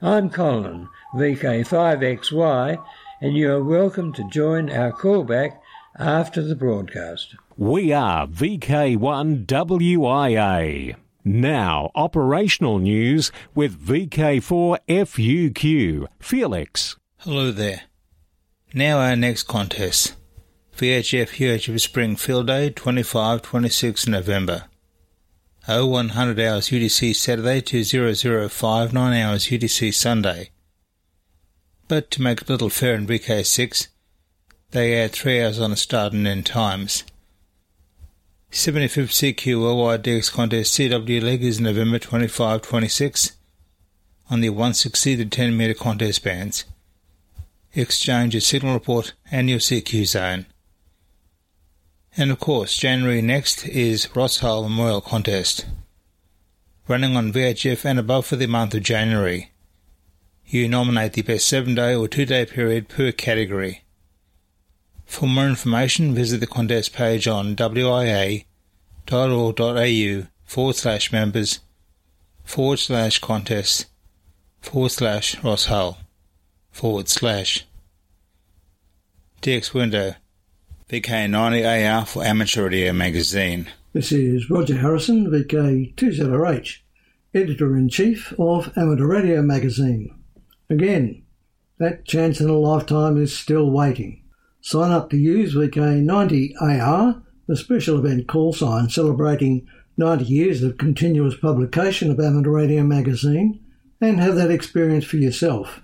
I'm 0.00 0.30
Colin, 0.30 0.88
VK5XY, 1.16 2.80
and 3.20 3.36
you 3.36 3.50
are 3.50 3.64
welcome 3.64 4.12
to 4.12 4.30
join 4.30 4.70
our 4.70 4.92
callback 4.92 5.58
after 5.98 6.40
the 6.40 6.54
broadcast. 6.54 7.34
We 7.56 7.92
are 7.92 8.28
VK1WIA. 8.28 10.94
Now, 11.24 11.90
operational 11.96 12.78
news 12.78 13.32
with 13.52 13.84
VK4FUQ. 13.84 16.06
Felix. 16.20 16.96
Hello 17.18 17.50
there. 17.50 17.82
Now 18.76 18.98
our 18.98 19.14
next 19.14 19.44
contest. 19.44 20.16
VHF 20.76 21.36
UHF 21.36 21.80
Spring 21.80 22.16
Field 22.16 22.48
Day 22.48 22.70
25 22.70 23.40
26 23.40 24.08
November. 24.08 24.64
0100 25.68 26.40
hours 26.40 26.70
UTC 26.70 27.14
Saturday 27.14 27.60
to 27.60 27.84
0059 27.84 29.22
hours 29.22 29.46
UTC 29.46 29.94
Sunday. 29.94 30.50
But 31.86 32.10
to 32.10 32.22
make 32.22 32.42
it 32.42 32.48
a 32.48 32.52
little 32.52 32.68
fair 32.68 32.96
in 32.96 33.06
VK6, 33.06 33.86
they 34.72 35.00
add 35.00 35.12
3 35.12 35.40
hours 35.40 35.60
on 35.60 35.70
the 35.70 35.76
start 35.76 36.12
and 36.12 36.26
end 36.26 36.44
times. 36.44 37.04
75th 38.50 39.34
CQ 39.36 39.60
Worldwide 39.60 40.02
DX 40.02 40.32
Contest 40.32 40.76
CW 40.76 41.22
League 41.22 41.44
is 41.44 41.60
November 41.60 42.00
25 42.00 42.62
26 42.62 43.36
on 44.28 44.40
the 44.40 44.50
160 44.50 45.18
to 45.18 45.26
10 45.26 45.56
metre 45.56 45.74
contest 45.74 46.24
bands. 46.24 46.64
Exchange 47.76 48.36
a 48.36 48.40
signal 48.40 48.74
report 48.74 49.14
and 49.32 49.50
your 49.50 49.58
CQ 49.58 50.06
zone. 50.06 50.46
And 52.16 52.30
of 52.30 52.38
course, 52.38 52.76
January 52.76 53.20
next 53.20 53.66
is 53.66 54.14
Ross 54.14 54.38
Hull 54.38 54.62
Memorial 54.62 55.00
Contest, 55.00 55.66
running 56.86 57.16
on 57.16 57.32
VHF 57.32 57.84
and 57.84 57.98
above 57.98 58.26
for 58.26 58.36
the 58.36 58.46
month 58.46 58.74
of 58.74 58.84
January. 58.84 59.50
You 60.46 60.68
nominate 60.68 61.14
the 61.14 61.22
best 61.22 61.48
seven 61.48 61.74
day 61.74 61.96
or 61.96 62.06
two 62.06 62.24
day 62.24 62.46
period 62.46 62.88
per 62.88 63.10
category. 63.10 63.82
For 65.04 65.26
more 65.26 65.48
information, 65.48 66.14
visit 66.14 66.38
the 66.38 66.46
contest 66.46 66.92
page 66.92 67.26
on 67.26 67.56
wia.org.au 67.56 68.44
forward 70.44 70.76
slash 70.76 71.10
members 71.10 71.58
forward 72.44 72.78
slash 72.78 73.18
contest 73.18 73.86
forward 74.60 74.90
slash 74.90 75.42
Ross 75.42 75.66
Hull 75.66 75.98
forward 76.74 77.08
slash 77.08 77.64
DX 79.40 79.72
window 79.72 80.14
VK90AR 80.90 82.06
for 82.06 82.24
Amateur 82.24 82.64
Radio 82.64 82.92
Magazine. 82.92 83.68
This 83.92 84.10
is 84.10 84.50
Roger 84.50 84.76
Harrison, 84.78 85.28
VK20H, 85.28 86.78
Editor 87.32 87.76
in 87.76 87.88
Chief 87.88 88.34
of 88.40 88.76
Amateur 88.76 89.06
Radio 89.06 89.40
Magazine. 89.40 90.18
Again, 90.68 91.22
that 91.78 92.04
chance 92.06 92.40
in 92.40 92.50
a 92.50 92.58
lifetime 92.58 93.22
is 93.22 93.36
still 93.36 93.70
waiting. 93.70 94.24
Sign 94.60 94.90
up 94.90 95.10
to 95.10 95.16
use 95.16 95.54
VK90AR, 95.54 97.22
the 97.46 97.56
special 97.56 98.04
event 98.04 98.26
call 98.26 98.52
sign 98.52 98.90
celebrating 98.90 99.68
90 99.96 100.24
years 100.24 100.64
of 100.64 100.78
continuous 100.78 101.36
publication 101.36 102.10
of 102.10 102.18
Amateur 102.18 102.50
Radio 102.50 102.82
Magazine, 102.82 103.60
and 104.00 104.18
have 104.18 104.34
that 104.34 104.50
experience 104.50 105.04
for 105.04 105.18
yourself. 105.18 105.80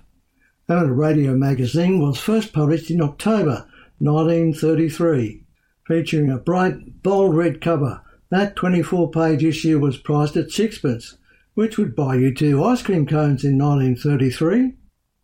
Amateur 0.71 0.93
Radio 0.93 1.35
Magazine 1.35 1.99
was 1.99 2.17
first 2.17 2.53
published 2.53 2.89
in 2.89 3.01
October 3.01 3.67
1933, 3.99 5.43
featuring 5.85 6.31
a 6.31 6.37
bright, 6.37 7.03
bold 7.03 7.35
red 7.35 7.59
cover. 7.59 8.01
That 8.29 8.55
24 8.55 9.11
page 9.11 9.43
issue 9.43 9.79
was 9.79 9.97
priced 9.97 10.37
at 10.37 10.49
sixpence, 10.49 11.17
which 11.55 11.77
would 11.77 11.93
buy 11.93 12.15
you 12.15 12.33
two 12.33 12.63
ice 12.63 12.81
cream 12.83 13.05
cones 13.05 13.43
in 13.43 13.57
1933. 13.57 14.75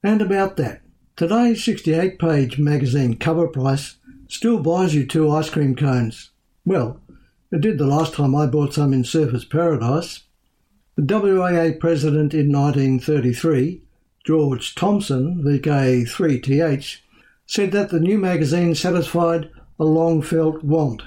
And 0.03 0.21
about 0.21 0.57
that, 0.57 0.81
today's 1.15 1.63
68 1.63 2.19
page 2.19 2.59
magazine 2.59 3.15
cover 3.15 3.47
price 3.47 3.95
still 4.27 4.59
buys 4.59 4.93
you 4.93 5.05
two 5.05 5.31
ice 5.31 5.49
cream 5.49 5.77
cones. 5.77 6.31
Well, 6.65 6.99
it 7.53 7.61
did 7.61 7.77
the 7.77 7.87
last 7.87 8.13
time 8.13 8.35
I 8.35 8.47
bought 8.47 8.73
some 8.73 8.91
in 8.91 9.03
Surfers 9.03 9.49
Paradise. 9.49 10.23
The 10.97 11.03
WAA 11.03 11.79
president 11.79 12.33
in 12.33 12.51
1933, 12.51 13.83
George 14.27 14.75
Thompson, 14.75 15.41
VK3TH, 15.41 16.97
said 17.45 17.71
that 17.71 17.91
the 17.91 17.99
new 18.01 18.17
magazine 18.17 18.75
satisfied 18.75 19.49
a 19.79 19.85
long 19.85 20.21
felt 20.21 20.61
want. 20.65 21.01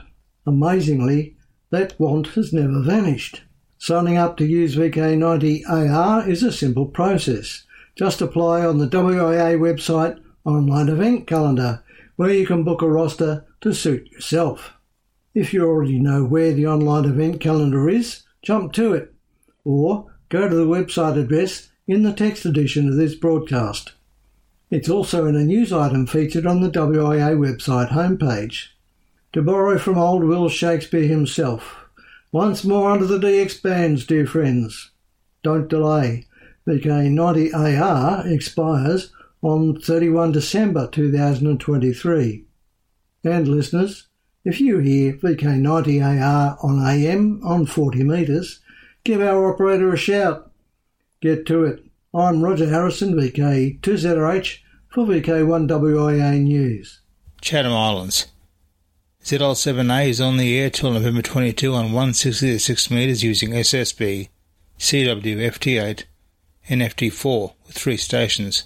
Amazingly, 0.47 1.37
that 1.69 2.01
want 2.01 2.29
has 2.29 2.51
never 2.55 2.81
vanished. 2.81 3.43
Signing 3.77 4.17
up 4.17 4.39
to 4.39 4.47
use 4.47 4.75
VK90AR 4.75 6.27
is 6.27 6.43
a 6.43 6.51
simple 6.51 6.87
process. 6.87 7.65
Just 7.95 8.23
apply 8.23 8.65
on 8.65 8.79
the 8.79 8.89
WIA 8.89 9.59
website 9.59 10.19
online 10.47 10.89
event 10.89 11.27
calendar, 11.27 11.85
where 12.17 12.33
you 12.33 12.47
can 12.47 12.65
book 12.65 12.81
a 12.81 12.89
roster 12.89 13.45
to 13.61 13.75
suit 13.75 14.11
yourself. 14.11 14.73
If 15.35 15.53
you 15.53 15.67
already 15.67 15.99
know 15.99 16.25
where 16.25 16.55
the 16.55 16.67
online 16.67 17.05
event 17.05 17.39
calendar 17.39 17.87
is, 17.91 18.23
jump 18.41 18.73
to 18.73 18.95
it, 18.95 19.13
or 19.63 20.11
go 20.31 20.49
to 20.49 20.55
the 20.55 20.67
website 20.67 21.23
address 21.23 21.70
in 21.91 22.05
the 22.05 22.13
text 22.13 22.47
edition 22.47 22.89
of 22.89 22.95
this 22.95 23.17
broadcast. 23.17 23.95
It's 24.71 24.89
also 24.89 25.27
in 25.27 25.35
a 25.35 25.43
news 25.43 25.73
item 25.73 26.07
featured 26.07 26.47
on 26.47 26.61
the 26.61 26.71
WIA 26.71 27.37
website 27.37 27.91
homepage. 27.91 28.69
To 29.33 29.43
borrow 29.43 29.77
from 29.77 29.99
old 29.99 30.23
Will 30.23 30.49
Shakespeare 30.49 31.09
himself, 31.09 31.89
once 32.31 32.63
more 32.63 32.93
under 32.93 33.07
the 33.07 33.19
D 33.19 33.41
expands, 33.41 34.07
dear 34.07 34.25
friends. 34.25 34.93
Don't 35.43 35.67
delay. 35.67 36.29
VK90AR 36.65 38.25
expires 38.25 39.13
on 39.43 39.81
31 39.81 40.31
December 40.31 40.87
2023. 40.87 42.45
And 43.25 43.49
listeners, 43.49 44.07
if 44.45 44.61
you 44.61 44.79
hear 44.79 45.15
VK90AR 45.15 46.65
on 46.65 46.87
AM 46.89 47.41
on 47.43 47.67
40 47.67 48.05
metres, 48.05 48.61
give 49.03 49.21
our 49.21 49.53
operator 49.53 49.93
a 49.93 49.97
shout. 49.97 50.50
Get 51.21 51.45
to 51.49 51.65
it. 51.65 51.85
I'm 52.15 52.41
Roger 52.41 52.67
Harrison, 52.67 53.13
VK2ZRH, 53.13 54.59
for 54.89 55.05
VK1WIA 55.05 56.41
News. 56.41 57.01
Chatham 57.43 57.73
Islands. 57.73 58.29
ZL7A 59.23 60.09
is 60.09 60.19
on 60.19 60.39
the 60.39 60.59
air 60.59 60.71
till 60.71 60.93
November 60.93 61.21
22 61.21 61.75
on 61.75 61.93
166 61.93 62.91
metres 62.91 63.23
using 63.23 63.51
SSB, 63.51 64.31
CW 64.79 65.37
FT8, 65.37 66.05
and 66.71 66.81
FT4 66.81 67.53
with 67.67 67.77
three 67.77 67.99
stations. 67.99 68.65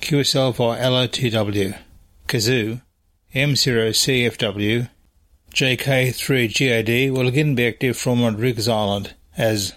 QSL 0.00 0.52
via 0.56 0.82
LOTW, 0.82 1.78
Kazu, 2.26 2.80
M0CFW, 3.32 4.90
JK3GAD 5.52 7.12
will 7.12 7.28
again 7.28 7.54
be 7.54 7.68
active 7.68 7.96
from 7.96 8.24
Rodrigues 8.24 8.68
Island 8.68 9.14
as 9.36 9.74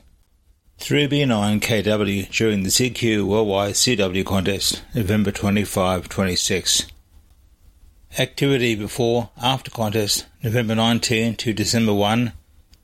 3B9KW 0.80 2.30
during 2.30 2.64
the 2.64 2.70
CQ 2.70 3.26
Worldwide 3.26 3.74
CW 3.74 4.26
contest, 4.26 4.84
November 4.94 5.32
25 5.32 6.08
26. 6.08 6.86
Activity 8.20 8.76
before 8.76 9.30
after 9.42 9.72
contest, 9.72 10.28
November 10.44 10.76
19 10.76 11.36
to 11.36 11.52
December 11.52 11.94
1 11.94 12.32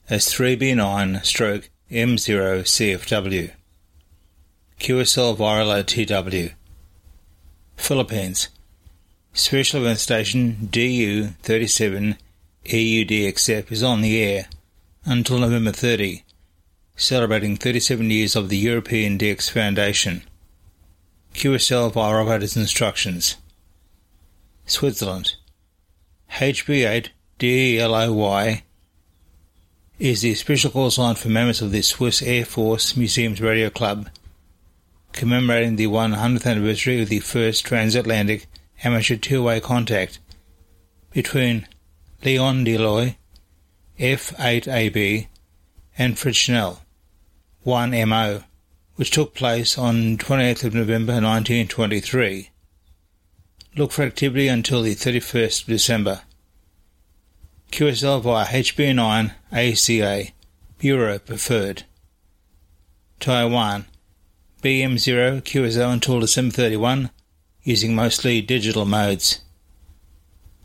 as 0.10 0.25
3B9 0.25 1.23
stroke 1.23 1.69
M0 1.89 2.63
CFW. 2.63 3.51
QSL 4.79 5.38
via 5.38 5.63
LOTW. 5.63 6.51
Philippines. 7.77 8.49
Special 9.34 9.82
event 9.82 9.99
station 9.99 10.67
DU 10.71 11.27
37 11.43 12.17
EUDXF 12.65 13.71
is 13.71 13.84
on 13.84 14.01
the 14.01 14.21
air 14.21 14.47
until 15.06 15.38
November 15.39 15.71
30 15.71 16.23
celebrating 16.95 17.58
37 17.58 18.10
years 18.10 18.36
of 18.36 18.49
the 18.49 18.58
European 18.58 19.17
DX 19.17 19.49
Foundation. 19.49 20.23
QSL 21.34 21.91
via 21.91 22.21
operator's 22.21 22.56
instructions. 22.56 23.38
Switzerland. 24.65 25.36
HB8 26.32 27.10
DELOY 27.39 28.63
is 29.99 30.21
the 30.21 30.34
special 30.36 30.71
call 30.71 30.91
sign 30.91 31.15
for 31.15 31.29
members 31.29 31.62
of 31.62 31.71
the 31.71 31.82
Swiss 31.82 32.21
Air 32.21 32.45
Force 32.45 32.95
Museums 32.97 33.41
Radio 33.41 33.69
Club, 33.69 34.10
commemorating 35.12 35.75
the 35.75 35.88
100th 35.88 36.45
anniversary 36.45 37.01
of 37.01 37.10
the 37.10 37.19
first 37.19 37.65
transatlantic 37.65 38.47
amateur 38.84 39.15
two-way 39.15 39.60
contact 39.60 40.19
between 41.12 41.67
Leon 42.23 42.65
Deloy, 42.65 43.15
F8AB, 43.99 45.27
and 45.97 46.17
Fred 46.17 46.36
Schnell. 46.36 46.83
1MO, 47.65 48.43
which 48.95 49.12
took 49.12 49.34
place 49.34 49.78
on 49.78 50.17
28th 50.17 50.65
of 50.65 50.73
November 50.73 51.13
1923. 51.13 52.49
Look 53.76 53.91
for 53.91 54.04
activity 54.04 54.47
until 54.47 54.82
the 54.82 54.95
31st 54.95 55.62
of 55.62 55.67
December. 55.67 56.21
QSL 57.71 58.21
via 58.21 58.45
HB9 58.45 59.32
ACA, 59.52 60.32
Bureau 60.78 61.17
Preferred. 61.17 61.84
Taiwan, 63.19 63.86
BM0 64.62 65.41
QSL 65.41 65.93
until 65.93 66.19
December 66.19 66.54
31, 66.54 67.10
using 67.63 67.95
mostly 67.95 68.41
digital 68.41 68.86
modes. 68.86 69.39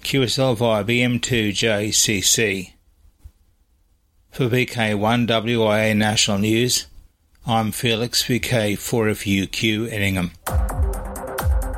QSL 0.02 0.56
via 0.56 0.84
BM2JCC. 0.84 2.72
For 4.30 4.48
VK1WIA 4.48 5.96
National 5.96 6.38
News, 6.38 6.86
I'm 7.44 7.72
Felix 7.72 8.22
VK4FUQ 8.22 9.90
Edingham. 9.90 10.30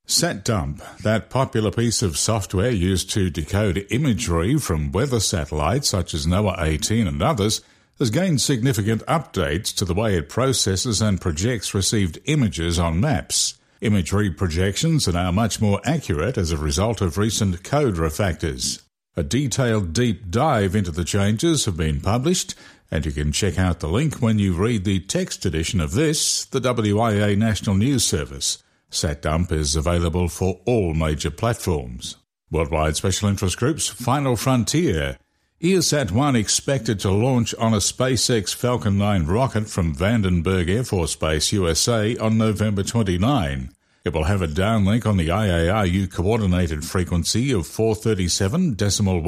SatDump, 0.05 0.97
that 1.03 1.29
popular 1.29 1.71
piece 1.71 2.01
of 2.01 2.17
software 2.17 2.69
used 2.69 3.09
to 3.11 3.29
decode 3.29 3.87
imagery 3.89 4.57
from 4.57 4.91
weather 4.91 5.21
satellites 5.21 5.87
such 5.87 6.13
as 6.13 6.25
NOAA 6.27 6.63
18 6.63 7.07
and 7.07 7.23
others, 7.23 7.61
has 7.97 8.09
gained 8.09 8.41
significant 8.41 9.05
updates 9.05 9.73
to 9.75 9.85
the 9.85 9.93
way 9.93 10.17
it 10.17 10.27
processes 10.27 11.01
and 11.01 11.21
projects 11.21 11.73
received 11.73 12.19
images 12.25 12.77
on 12.77 12.99
maps. 12.99 13.57
Imagery 13.79 14.29
projections 14.29 15.07
are 15.07 15.13
now 15.13 15.31
much 15.31 15.61
more 15.61 15.79
accurate 15.85 16.37
as 16.37 16.51
a 16.51 16.57
result 16.57 16.99
of 16.99 17.17
recent 17.17 17.63
code 17.63 17.95
refactors. 17.95 18.81
A 19.15 19.23
detailed 19.23 19.93
deep 19.93 20.29
dive 20.29 20.75
into 20.75 20.91
the 20.91 21.05
changes 21.05 21.63
have 21.65 21.77
been 21.77 22.01
published, 22.01 22.55
and 22.91 23.05
you 23.05 23.11
can 23.13 23.31
check 23.31 23.57
out 23.57 23.79
the 23.79 23.87
link 23.87 24.15
when 24.21 24.37
you 24.37 24.53
read 24.53 24.83
the 24.83 24.99
text 24.99 25.45
edition 25.45 25.79
of 25.79 25.93
this, 25.93 26.43
the 26.45 26.59
WIA 26.59 27.37
National 27.37 27.75
News 27.75 28.03
Service. 28.03 28.61
SatDump 28.91 29.51
is 29.53 29.77
available 29.77 30.27
for 30.27 30.59
all 30.65 30.93
major 30.93 31.31
platforms. 31.31 32.17
Worldwide 32.51 32.97
Special 32.97 33.29
Interest 33.29 33.57
Group's 33.57 33.87
Final 33.87 34.35
Frontier. 34.35 35.17
EIRSAT-1 35.61 36.35
expected 36.37 36.99
to 36.99 37.11
launch 37.11 37.55
on 37.55 37.73
a 37.73 37.77
SpaceX 37.77 38.53
Falcon 38.53 38.97
9 38.97 39.25
rocket 39.27 39.69
from 39.69 39.95
Vandenberg 39.95 40.69
Air 40.69 40.83
Force 40.83 41.15
Base, 41.15 41.53
USA 41.53 42.17
on 42.17 42.37
November 42.37 42.83
29. 42.83 43.71
It 44.03 44.13
will 44.13 44.23
have 44.23 44.41
a 44.41 44.47
downlink 44.47 45.05
on 45.05 45.17
the 45.17 45.27
IARU 45.27 46.11
coordinated 46.11 46.83
frequency 46.83 47.51
of 47.51 47.67
437 47.67 48.73
decimal 48.73 49.21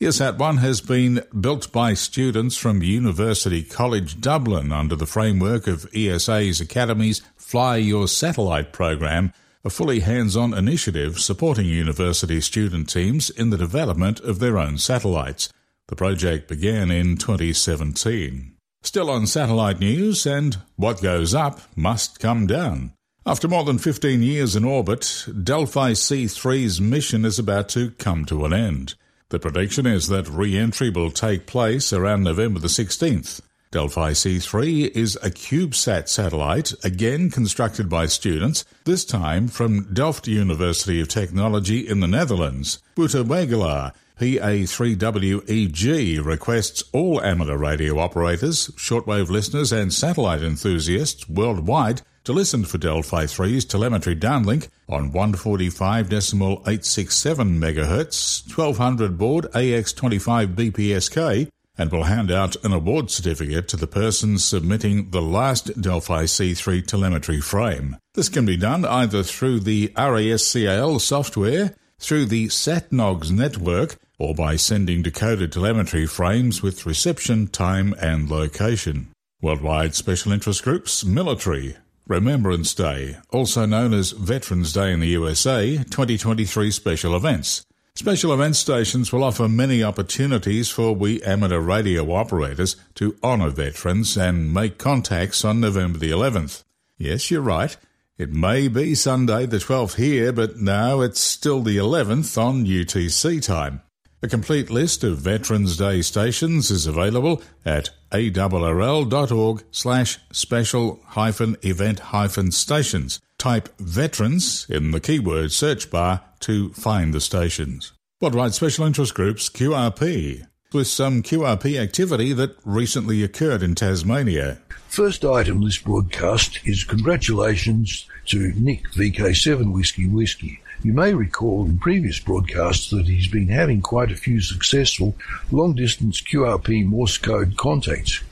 100 0.00 0.10
MHz. 0.10 0.38
EIRSAT-1 0.38 0.58
has 0.58 0.80
been 0.80 1.24
built 1.40 1.72
by 1.72 1.92
students 1.92 2.56
from 2.56 2.82
University 2.82 3.64
College 3.64 4.20
Dublin 4.20 4.70
under 4.70 4.94
the 4.94 5.06
framework 5.06 5.66
of 5.66 5.88
ESA's 5.92 6.60
Academy's 6.60 7.20
Fly 7.36 7.78
Your 7.78 8.06
Satellite 8.06 8.72
program, 8.72 9.32
a 9.64 9.70
fully 9.70 10.00
hands 10.00 10.36
on 10.36 10.54
initiative 10.54 11.18
supporting 11.18 11.66
university 11.66 12.40
student 12.40 12.88
teams 12.88 13.28
in 13.28 13.50
the 13.50 13.58
development 13.58 14.20
of 14.20 14.38
their 14.38 14.56
own 14.56 14.78
satellites. 14.78 15.52
The 15.88 15.96
project 15.96 16.48
began 16.48 16.92
in 16.92 17.16
2017. 17.16 18.54
Still 18.82 19.10
on 19.10 19.26
satellite 19.26 19.80
news, 19.80 20.26
and 20.26 20.58
what 20.76 21.02
goes 21.02 21.34
up 21.34 21.60
must 21.74 22.20
come 22.20 22.46
down. 22.46 22.92
After 23.26 23.48
more 23.48 23.64
than 23.64 23.78
15 23.78 24.22
years 24.22 24.54
in 24.54 24.64
orbit, 24.64 25.00
Delfi 25.28 25.92
C3's 25.92 26.80
mission 26.80 27.24
is 27.24 27.40
about 27.40 27.68
to 27.70 27.90
come 27.92 28.24
to 28.26 28.44
an 28.44 28.52
end. 28.52 28.94
The 29.30 29.38
prediction 29.38 29.84
is 29.84 30.08
that 30.08 30.26
re 30.26 30.56
entry 30.56 30.88
will 30.88 31.10
take 31.10 31.44
place 31.44 31.92
around 31.92 32.22
November 32.22 32.60
the 32.60 32.68
16th. 32.68 33.42
Delfi 33.70 34.12
C3 34.12 34.96
is 34.96 35.16
a 35.16 35.30
CubeSat 35.30 36.08
satellite, 36.08 36.72
again 36.82 37.30
constructed 37.30 37.90
by 37.90 38.06
students, 38.06 38.64
this 38.84 39.04
time 39.04 39.48
from 39.48 39.92
Delft 39.92 40.28
University 40.28 40.98
of 40.98 41.08
Technology 41.08 41.86
in 41.86 42.00
the 42.00 42.06
Netherlands. 42.06 42.78
Wouter 42.96 43.22
Weggelaar, 43.22 43.92
PA3WEG, 44.18 46.24
requests 46.24 46.82
all 46.94 47.20
amateur 47.20 47.58
radio 47.58 47.98
operators, 47.98 48.68
shortwave 48.78 49.28
listeners, 49.28 49.72
and 49.72 49.92
satellite 49.92 50.42
enthusiasts 50.42 51.28
worldwide 51.28 52.00
to 52.28 52.32
listen 52.34 52.62
for 52.62 52.76
Delfi 52.76 53.24
3's 53.24 53.64
telemetry 53.64 54.14
downlink 54.14 54.68
on 54.86 55.10
145.867 55.12 57.58
MHz, 57.58 58.54
1200 58.54 59.16
baud 59.16 59.50
AX25 59.52 60.54
BPSK, 60.54 61.48
and 61.78 61.90
will 61.90 62.02
hand 62.02 62.30
out 62.30 62.62
an 62.62 62.74
award 62.74 63.10
certificate 63.10 63.66
to 63.68 63.78
the 63.78 63.86
person 63.86 64.36
submitting 64.36 65.08
the 65.08 65.22
last 65.22 65.68
Delfi 65.80 66.24
C3 66.24 66.86
telemetry 66.86 67.40
frame. 67.40 67.96
This 68.12 68.28
can 68.28 68.44
be 68.44 68.58
done 68.58 68.84
either 68.84 69.22
through 69.22 69.60
the 69.60 69.88
RASCAL 69.96 71.00
software, 71.00 71.74
through 71.98 72.26
the 72.26 72.48
SatNogs 72.48 73.30
network, 73.30 73.96
or 74.18 74.34
by 74.34 74.56
sending 74.56 75.00
decoded 75.00 75.50
telemetry 75.50 76.04
frames 76.04 76.62
with 76.62 76.84
reception, 76.84 77.46
time, 77.46 77.94
and 77.98 78.30
location. 78.30 79.08
Worldwide 79.40 79.94
Special 79.94 80.32
Interest 80.32 80.62
Groups, 80.62 81.06
Military, 81.06 81.78
Remembrance 82.08 82.72
Day, 82.72 83.18
also 83.30 83.66
known 83.66 83.92
as 83.92 84.12
Veterans 84.12 84.72
Day 84.72 84.92
in 84.92 85.00
the 85.00 85.08
USA, 85.08 85.76
2023 85.76 86.70
special 86.70 87.14
events. 87.14 87.66
Special 87.94 88.32
event 88.32 88.56
stations 88.56 89.12
will 89.12 89.22
offer 89.22 89.46
many 89.46 89.82
opportunities 89.82 90.70
for 90.70 90.94
we 90.94 91.22
amateur 91.22 91.60
radio 91.60 92.10
operators 92.14 92.76
to 92.94 93.14
honour 93.22 93.50
veterans 93.50 94.16
and 94.16 94.54
make 94.54 94.78
contacts 94.78 95.44
on 95.44 95.60
November 95.60 95.98
the 95.98 96.10
11th. 96.10 96.64
Yes, 96.96 97.30
you're 97.30 97.42
right. 97.42 97.76
It 98.16 98.32
may 98.32 98.68
be 98.68 98.94
Sunday 98.94 99.44
the 99.44 99.58
12th 99.58 99.96
here, 99.96 100.32
but 100.32 100.56
no, 100.56 101.02
it's 101.02 101.20
still 101.20 101.60
the 101.60 101.76
11th 101.76 102.38
on 102.42 102.64
UTC 102.64 103.44
time. 103.44 103.82
A 104.20 104.26
complete 104.26 104.68
list 104.68 105.04
of 105.04 105.18
Veterans 105.18 105.76
Day 105.76 106.02
stations 106.02 106.72
is 106.72 106.88
available 106.88 107.40
at 107.64 107.90
arrl.org 108.10 109.62
slash 109.70 110.18
special 110.32 110.98
hyphen 111.06 111.56
event 111.62 112.00
hyphen 112.00 112.50
stations. 112.50 113.20
Type 113.38 113.68
veterans 113.78 114.66
in 114.68 114.90
the 114.90 114.98
keyword 114.98 115.52
search 115.52 115.88
bar 115.88 116.22
to 116.40 116.70
find 116.70 117.14
the 117.14 117.20
stations. 117.20 117.92
What 118.18 118.32
Worldwide 118.32 118.54
Special 118.54 118.86
Interest 118.86 119.14
Groups, 119.14 119.48
QRP, 119.48 120.44
with 120.72 120.88
some 120.88 121.22
QRP 121.22 121.80
activity 121.80 122.32
that 122.32 122.56
recently 122.64 123.22
occurred 123.22 123.62
in 123.62 123.76
Tasmania. 123.76 124.58
First 124.88 125.24
item 125.24 125.62
this 125.62 125.78
broadcast 125.78 126.58
is 126.64 126.82
congratulations 126.82 128.08
to 128.26 128.52
Nick 128.56 128.82
VK7 128.94 129.72
Whiskey 129.72 130.08
Whiskey. 130.08 130.60
You 130.82 130.92
may 130.92 131.12
recall 131.12 131.64
in 131.64 131.78
previous 131.78 132.20
broadcasts 132.20 132.90
that 132.90 133.08
he's 133.08 133.26
been 133.26 133.48
having 133.48 133.82
quite 133.82 134.12
a 134.12 134.16
few 134.16 134.40
successful 134.40 135.16
long 135.50 135.74
distance 135.74 136.20
QRP 136.20 136.86
Morse 136.86 137.18
code 137.18 137.56
contacts, 137.56 138.22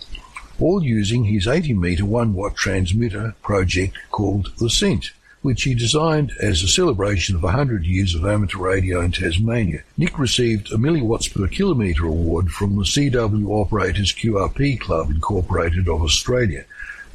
all 0.61 0.82
using 0.82 1.24
his 1.24 1.48
80 1.48 1.74
meter 1.74 2.04
1 2.04 2.35
watt 2.35 2.54
transmitter 2.54 3.35
project 3.42 3.98
called 4.12 4.52
the 4.59 4.70
Cent 4.70 5.11
which 5.46 5.62
he 5.62 5.74
designed 5.74 6.32
as 6.40 6.62
a 6.62 6.68
celebration 6.68 7.37
of 7.37 7.42
100 7.44 7.85
years 7.85 8.16
of 8.16 8.26
amateur 8.26 8.59
radio 8.59 9.00
in 9.00 9.12
Tasmania. 9.12 9.80
Nick 9.96 10.18
received 10.18 10.72
a 10.72 10.76
milliwatts 10.76 11.32
per 11.32 11.46
kilometre 11.46 12.04
award 12.04 12.50
from 12.50 12.74
the 12.74 12.82
CW 12.82 13.48
Operators 13.48 14.12
QRP 14.12 14.80
Club 14.80 15.09
Incorporated 15.09 15.88
of 15.88 16.02
Australia, 16.02 16.64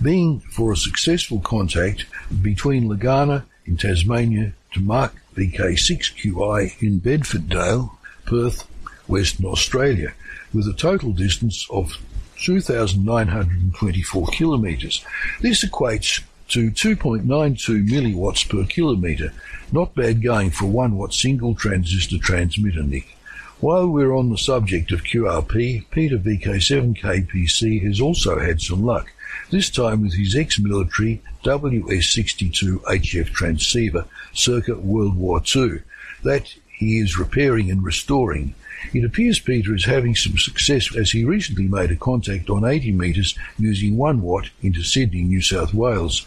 being 0.02 0.40
for 0.40 0.72
a 0.72 0.78
successful 0.78 1.42
contact 1.42 2.06
between 2.42 2.88
Legana 2.88 3.44
in 3.66 3.76
Tasmania 3.76 4.54
to 4.74 4.80
Mark 4.80 5.14
VK6QI 5.36 6.82
in 6.82 7.00
Bedfordale, 7.00 7.92
Perth, 8.26 8.68
Western 9.08 9.46
Australia, 9.46 10.14
with 10.54 10.68
a 10.68 10.74
total 10.74 11.12
distance 11.12 11.68
of 11.70 11.98
2,924 12.42 14.28
kilometres. 14.28 15.06
This 15.42 15.64
equates 15.64 16.22
to 16.50 16.72
2.92 16.72 17.88
milliwatts 17.88 18.48
per 18.48 18.66
kilometre. 18.66 19.32
Not 19.72 19.96
bad 19.96 20.22
going 20.22 20.50
for 20.52 20.66
1 20.66 20.98
watt 20.98 21.14
single 21.14 21.56
transistor 21.56 22.18
transmitter, 22.18 22.84
Nick. 22.84 23.16
While 23.62 23.88
we're 23.88 24.16
on 24.16 24.30
the 24.32 24.38
subject 24.38 24.92
of 24.92 25.04
QRP, 25.04 25.86
Peter 25.92 26.18
VK7KPC 26.18 27.84
has 27.84 28.02
also 28.02 28.40
had 28.40 28.60
some 28.60 28.84
luck, 28.84 29.14
this 29.50 29.70
time 29.70 30.02
with 30.02 30.14
his 30.14 30.36
ex-military 30.36 31.22
WS62 31.44 32.82
HF 32.84 33.28
transceiver 33.28 34.06
circa 34.34 34.76
World 34.76 35.16
War 35.16 35.42
II, 35.56 35.80
that 36.24 36.54
he 36.68 36.98
is 36.98 37.18
repairing 37.18 37.70
and 37.70 37.84
restoring. 37.84 38.56
It 38.94 39.06
appears 39.06 39.40
Peter 39.40 39.76
is 39.76 39.86
having 39.86 40.16
some 40.16 40.38
success 40.38 40.96
as 40.96 41.12
he 41.12 41.24
recently 41.24 41.68
made 41.68 41.92
a 41.92 41.96
contact 41.96 42.50
on 42.50 42.66
80 42.66 42.94
metres 42.94 43.38
using 43.60 43.98
1 43.98 44.22
watt 44.22 44.50
into 44.64 44.84
Sydney, 44.84 45.22
New 45.22 45.42
South 45.42 45.74
Wales. 45.74 46.26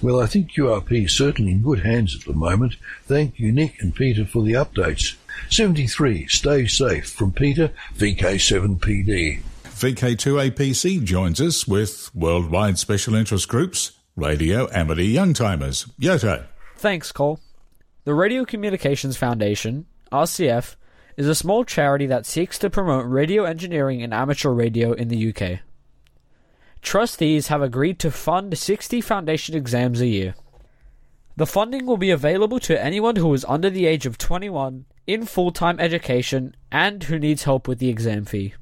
Well, 0.00 0.20
I 0.20 0.26
think 0.26 0.52
QRP 0.52 1.06
is 1.06 1.16
certainly 1.16 1.52
in 1.52 1.62
good 1.62 1.80
hands 1.80 2.14
at 2.14 2.24
the 2.24 2.32
moment. 2.32 2.76
Thank 3.06 3.38
you, 3.38 3.52
Nick 3.52 3.80
and 3.80 3.94
Peter, 3.94 4.24
for 4.24 4.42
the 4.42 4.52
updates. 4.52 5.16
73. 5.50 6.26
Stay 6.28 6.66
safe 6.66 7.10
from 7.10 7.32
Peter, 7.32 7.70
VK7PD. 7.96 9.42
VK2APC 9.82 11.02
joins 11.02 11.40
us 11.40 11.66
with 11.66 12.14
Worldwide 12.14 12.78
Special 12.78 13.16
Interest 13.16 13.48
Groups, 13.48 13.98
Radio 14.14 14.70
Amity 14.70 15.12
Youngtimers. 15.12 15.90
YOTA. 15.98 16.46
Thanks, 16.76 17.10
Cole. 17.10 17.40
The 18.04 18.14
Radio 18.14 18.44
Communications 18.44 19.16
Foundation, 19.16 19.86
RCF, 20.12 20.76
is 21.16 21.26
a 21.26 21.34
small 21.34 21.64
charity 21.64 22.06
that 22.06 22.26
seeks 22.26 22.60
to 22.60 22.70
promote 22.70 23.10
radio 23.10 23.42
engineering 23.42 24.04
and 24.04 24.14
amateur 24.14 24.50
radio 24.50 24.92
in 24.92 25.08
the 25.08 25.34
UK. 25.34 25.58
Trustees 26.80 27.48
have 27.48 27.60
agreed 27.60 27.98
to 27.98 28.12
fund 28.12 28.56
60 28.56 29.00
foundation 29.00 29.56
exams 29.56 30.00
a 30.00 30.06
year. 30.06 30.36
The 31.36 31.46
funding 31.46 31.86
will 31.86 31.96
be 31.96 32.12
available 32.12 32.60
to 32.60 32.80
anyone 32.80 33.16
who 33.16 33.34
is 33.34 33.44
under 33.48 33.68
the 33.68 33.86
age 33.86 34.06
of 34.06 34.16
21, 34.16 34.84
in 35.08 35.26
full 35.26 35.50
time 35.50 35.80
education, 35.80 36.54
and 36.70 37.02
who 37.02 37.18
needs 37.18 37.42
help 37.42 37.66
with 37.66 37.80
the 37.80 37.88
exam 37.88 38.24
fee. 38.24 38.54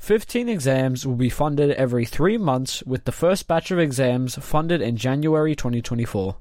15 0.00 0.48
exams 0.48 1.06
will 1.06 1.14
be 1.14 1.28
funded 1.28 1.70
every 1.72 2.06
three 2.06 2.38
months, 2.38 2.82
with 2.84 3.04
the 3.04 3.12
first 3.12 3.46
batch 3.46 3.70
of 3.70 3.78
exams 3.78 4.34
funded 4.36 4.80
in 4.80 4.96
January 4.96 5.54
2024. 5.54 6.36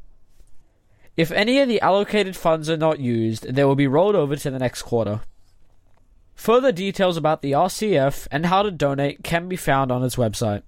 If 1.18 1.30
any 1.32 1.60
of 1.60 1.68
the 1.68 1.82
allocated 1.82 2.38
funds 2.38 2.70
are 2.70 2.78
not 2.78 3.02
used, 3.02 3.54
they 3.54 3.66
will 3.66 3.76
be 3.76 3.86
rolled 3.86 4.16
over 4.16 4.38
to 4.38 4.50
the 4.50 4.60
next 4.60 4.84
quarter. 4.84 5.20
Further 6.36 6.72
details 6.72 7.18
about 7.18 7.42
the 7.42 7.52
RCF 7.52 8.30
and 8.32 8.46
how 8.46 8.64
to 8.64 8.72
donate 8.72 9.26
can 9.26 9.50
be 9.50 9.58
found 9.58 9.92
on 9.92 10.04
its 10.06 10.16
website. 10.16 10.64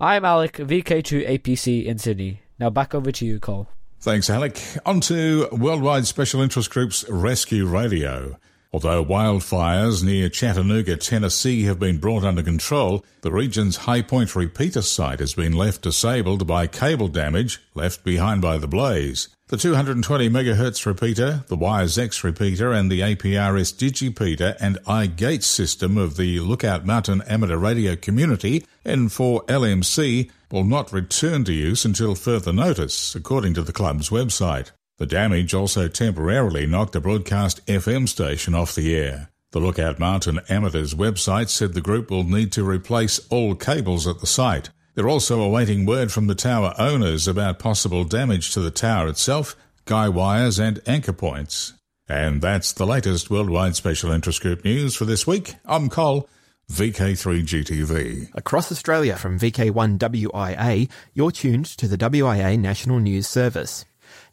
I 0.00 0.16
am 0.16 0.24
Alec, 0.24 0.54
VK2 0.54 1.28
APC 1.38 1.84
in 1.84 1.98
Sydney. 1.98 2.40
Now 2.58 2.70
back 2.70 2.94
over 2.94 3.12
to 3.12 3.24
you, 3.24 3.38
Cole. 3.38 3.68
Thanks, 4.00 4.28
Alec. 4.28 4.60
On 4.84 5.00
to 5.02 5.48
Worldwide 5.52 6.06
Special 6.06 6.40
Interest 6.42 6.68
Group's 6.68 7.08
Rescue 7.08 7.66
Radio. 7.66 8.38
Although 8.74 9.04
wildfires 9.04 10.02
near 10.02 10.28
Chattanooga, 10.28 10.96
Tennessee 10.96 11.62
have 11.62 11.78
been 11.78 11.98
brought 11.98 12.24
under 12.24 12.42
control, 12.42 13.04
the 13.20 13.30
region's 13.30 13.76
High 13.76 14.02
Point 14.02 14.34
repeater 14.34 14.82
site 14.82 15.20
has 15.20 15.32
been 15.32 15.52
left 15.52 15.82
disabled 15.82 16.44
by 16.48 16.66
cable 16.66 17.06
damage 17.06 17.62
left 17.74 18.02
behind 18.02 18.42
by 18.42 18.58
the 18.58 18.66
blaze. 18.66 19.28
The 19.46 19.58
220 19.58 20.28
MHz 20.28 20.86
repeater, 20.86 21.44
the 21.46 21.54
Wires 21.54 21.96
X 21.96 22.24
repeater, 22.24 22.72
and 22.72 22.90
the 22.90 22.98
APRS 22.98 23.72
Digipeater 23.76 24.56
and 24.58 24.82
iGate 24.88 25.44
system 25.44 25.96
of 25.96 26.16
the 26.16 26.40
Lookout 26.40 26.84
Mountain 26.84 27.22
Amateur 27.28 27.58
Radio 27.58 27.94
Community, 27.94 28.66
N4LMC, 28.84 30.32
will 30.50 30.64
not 30.64 30.92
return 30.92 31.44
to 31.44 31.52
use 31.52 31.84
until 31.84 32.16
further 32.16 32.52
notice, 32.52 33.14
according 33.14 33.54
to 33.54 33.62
the 33.62 33.72
club's 33.72 34.10
website. 34.10 34.72
The 34.98 35.06
damage 35.06 35.54
also 35.54 35.88
temporarily 35.88 36.66
knocked 36.66 36.92
the 36.92 37.00
broadcast 37.00 37.66
FM 37.66 38.08
station 38.08 38.54
off 38.54 38.76
the 38.76 38.94
air. 38.94 39.30
The 39.50 39.58
Lookout 39.58 39.98
Mountain 39.98 40.40
Amateurs 40.48 40.94
website 40.94 41.48
said 41.48 41.72
the 41.72 41.80
group 41.80 42.10
will 42.10 42.22
need 42.22 42.52
to 42.52 42.68
replace 42.68 43.18
all 43.28 43.56
cables 43.56 44.06
at 44.06 44.20
the 44.20 44.26
site. 44.26 44.70
They're 44.94 45.08
also 45.08 45.40
awaiting 45.40 45.84
word 45.84 46.12
from 46.12 46.28
the 46.28 46.36
tower 46.36 46.74
owners 46.78 47.26
about 47.26 47.58
possible 47.58 48.04
damage 48.04 48.52
to 48.52 48.60
the 48.60 48.70
tower 48.70 49.08
itself, 49.08 49.56
guy 49.84 50.08
wires, 50.08 50.60
and 50.60 50.80
anchor 50.86 51.12
points. 51.12 51.72
And 52.08 52.40
that's 52.40 52.72
the 52.72 52.86
latest 52.86 53.30
Worldwide 53.30 53.74
Special 53.74 54.12
Interest 54.12 54.40
Group 54.40 54.64
news 54.64 54.94
for 54.94 55.06
this 55.06 55.26
week. 55.26 55.54
I'm 55.64 55.88
Cole, 55.88 56.28
VK3GTV. 56.70 58.28
Across 58.34 58.70
Australia 58.70 59.16
from 59.16 59.40
VK1WIA, 59.40 60.88
you're 61.14 61.32
tuned 61.32 61.66
to 61.66 61.88
the 61.88 61.98
WIA 61.98 62.58
National 62.58 63.00
News 63.00 63.26
Service. 63.26 63.84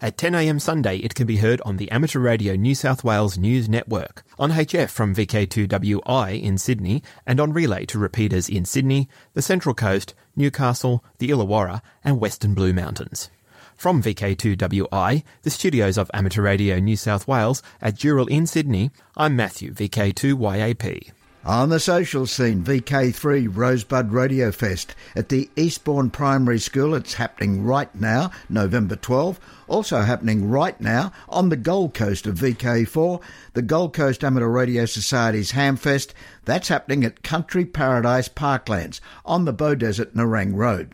At 0.02 0.17
10am 0.17 0.60
Sunday, 0.60 0.98
it 0.98 1.15
can 1.15 1.28
be 1.28 1.38
heard 1.38 1.62
on 1.62 1.78
the 1.78 1.89
Amateur 1.91 2.20
Radio 2.20 2.56
New 2.56 2.76
South 2.76 3.04
Wales 3.04 3.38
News 3.38 3.70
Network, 3.70 4.24
on 4.39 4.52
HF 4.52 4.89
from 4.89 5.13
VK2WI 5.13 6.41
in 6.41 6.58
Sydney, 6.58 7.04
and 7.26 7.39
on 7.39 7.54
relay 7.54 7.86
to 7.86 8.00
repeaters 8.00 8.50
in 8.50 8.65
Sydney, 8.65 9.08
the 9.34 9.41
Central 9.41 9.76
Coast, 9.76 10.13
Newcastle, 10.36 11.04
the 11.20 11.30
Illawarra, 11.30 11.82
and 12.04 12.20
Western 12.20 12.54
Blue 12.54 12.74
Mountains. 12.74 13.30
From 13.76 14.04
VK2WI, 14.04 15.24
the 15.41 15.50
studios 15.50 15.98
of 15.98 16.12
Amateur 16.13 16.44
Radio 16.44 16.80
New 16.80 16.96
South 16.96 17.28
Wales 17.28 17.63
at 17.82 17.96
Dural 17.96 18.30
in 18.30 18.46
Sydney, 18.46 18.91
I'm 19.17 19.36
Matthew, 19.36 19.74
VK2YAP. 19.74 21.12
On 21.43 21.69
the 21.69 21.80
social 21.80 22.27
scene, 22.27 22.62
VK3 22.62 23.49
Rosebud 23.51 24.12
Radio 24.12 24.51
Fest 24.51 24.93
at 25.15 25.30
the 25.30 25.49
Eastbourne 25.56 26.12
Primary 26.12 26.60
School. 26.60 26.93
It's 26.93 27.15
happening 27.15 27.63
right 27.63 27.89
now, 27.95 28.30
November 28.47 28.95
12. 28.95 29.39
Also 29.67 30.01
happening 30.01 30.51
right 30.51 30.80
now 30.80 31.12
on 31.27 31.49
the 31.49 31.58
Gold 31.58 31.95
Coast 31.95 32.27
of 32.27 32.36
VK4, 32.36 33.19
the 33.54 33.63
Gold 33.63 33.91
Coast 33.91 34.23
Amateur 34.23 34.49
Radio 34.49 34.86
Society's 34.86 35.54
Hamfest. 35.54 36.13
That's 36.45 36.67
happening 36.67 37.04
at 37.04 37.23
Country 37.23 37.65
Paradise 37.65 38.30
Parklands 38.30 38.99
on 39.25 39.45
the 39.45 39.54
Beaudesert 39.54 40.13
Nerang 40.13 40.54
Road. 40.54 40.93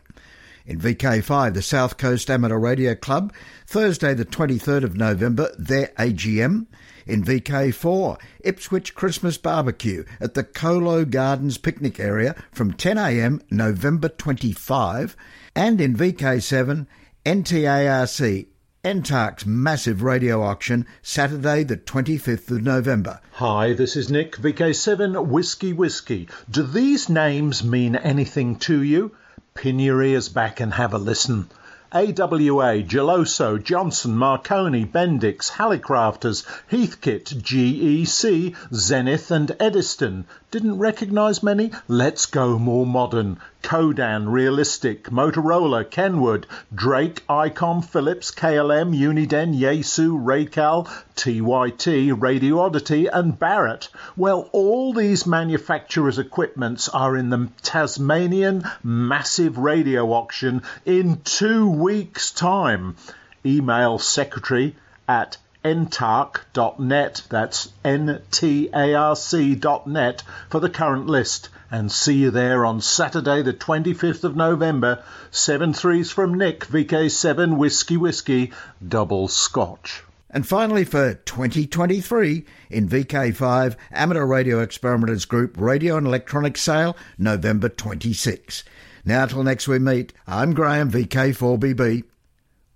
In 0.64 0.80
VK5, 0.80 1.52
the 1.52 1.62
South 1.62 1.98
Coast 1.98 2.30
Amateur 2.30 2.58
Radio 2.58 2.94
Club, 2.94 3.34
Thursday 3.66 4.14
the 4.14 4.24
23rd 4.24 4.84
of 4.84 4.96
November, 4.96 5.50
their 5.58 5.88
AGM 5.98 6.68
in 7.08 7.24
VK4, 7.24 8.20
Ipswich 8.44 8.94
Christmas 8.94 9.38
Barbecue 9.38 10.04
at 10.20 10.34
the 10.34 10.44
Colo 10.44 11.04
Gardens 11.04 11.58
picnic 11.58 11.98
area 11.98 12.36
from 12.52 12.74
10am 12.74 13.40
November 13.50 14.08
25, 14.08 15.16
and 15.56 15.80
in 15.80 15.96
VK7, 15.96 16.86
NTARC 17.24 18.46
NTARC's 18.84 19.44
massive 19.44 20.02
radio 20.02 20.40
auction 20.40 20.86
Saturday 21.02 21.64
the 21.64 21.76
25th 21.76 22.50
of 22.50 22.62
November. 22.62 23.20
Hi, 23.32 23.72
this 23.72 23.96
is 23.96 24.08
Nick, 24.08 24.36
VK7 24.36 25.26
Whiskey 25.26 25.72
Whiskey. 25.72 26.28
Do 26.48 26.62
these 26.62 27.08
names 27.08 27.64
mean 27.64 27.96
anything 27.96 28.56
to 28.60 28.80
you? 28.80 29.16
Pin 29.54 29.80
your 29.80 30.00
ears 30.02 30.28
back 30.28 30.60
and 30.60 30.72
have 30.72 30.94
a 30.94 30.98
listen. 30.98 31.50
AWA, 31.90 32.82
Geloso, 32.82 33.56
Johnson, 33.62 34.14
Marconi, 34.14 34.84
Bendix, 34.84 35.52
Hallicrafters, 35.52 36.44
Heathkit, 36.70 37.40
GEC, 37.40 38.54
Zenith 38.74 39.30
and 39.30 39.56
Eddystone. 39.58 40.26
Didn't 40.50 40.78
recognise 40.78 41.42
many? 41.42 41.72
Let's 41.88 42.24
go 42.24 42.58
more 42.58 42.86
modern. 42.86 43.38
Codan, 43.62 44.32
Realistic, 44.32 45.10
Motorola, 45.10 45.84
Kenwood, 45.84 46.46
Drake, 46.74 47.22
Icom, 47.28 47.84
Philips, 47.84 48.30
KLM, 48.30 48.96
Uniden, 48.98 49.54
Yaesu, 49.54 50.18
Racal, 50.18 50.88
TYT, 51.16 52.14
Radioddity, 52.18 53.10
and 53.12 53.38
Barrett. 53.38 53.90
Well, 54.16 54.48
all 54.52 54.94
these 54.94 55.26
manufacturers' 55.26 56.18
equipments 56.18 56.88
are 56.88 57.14
in 57.14 57.28
the 57.28 57.50
Tasmanian 57.60 58.64
massive 58.82 59.58
radio 59.58 60.12
auction 60.12 60.62
in 60.86 61.20
two 61.24 61.68
weeks' 61.68 62.30
time. 62.30 62.96
Email 63.44 63.98
secretary 63.98 64.76
at 65.06 65.36
ntarc.net, 65.74 67.22
that's 67.28 67.72
N-T-A-R-C.net, 67.84 68.22
for 70.48 70.60
the 70.60 70.70
current 70.70 71.06
list. 71.06 71.48
And 71.70 71.92
see 71.92 72.14
you 72.14 72.30
there 72.30 72.64
on 72.64 72.80
Saturday, 72.80 73.42
the 73.42 73.52
25th 73.52 74.24
of 74.24 74.34
November. 74.34 75.02
Seven 75.30 75.74
threes 75.74 76.10
from 76.10 76.34
Nick, 76.34 76.66
VK7 76.66 77.58
Whiskey 77.58 77.98
Whiskey, 77.98 78.52
double 78.86 79.28
scotch. 79.28 80.02
And 80.30 80.46
finally, 80.46 80.84
for 80.84 81.14
2023, 81.14 82.44
in 82.70 82.88
VK5, 82.88 83.76
Amateur 83.90 84.26
Radio 84.26 84.60
Experimenters 84.60 85.24
Group 85.24 85.56
Radio 85.58 85.96
and 85.96 86.06
Electronics 86.06 86.62
Sale, 86.62 86.96
November 87.18 87.68
26. 87.68 88.64
Now, 89.04 89.26
till 89.26 89.42
next 89.42 89.68
we 89.68 89.78
meet, 89.78 90.12
I'm 90.26 90.54
Graham, 90.54 90.90
VK4BB. 90.90 92.04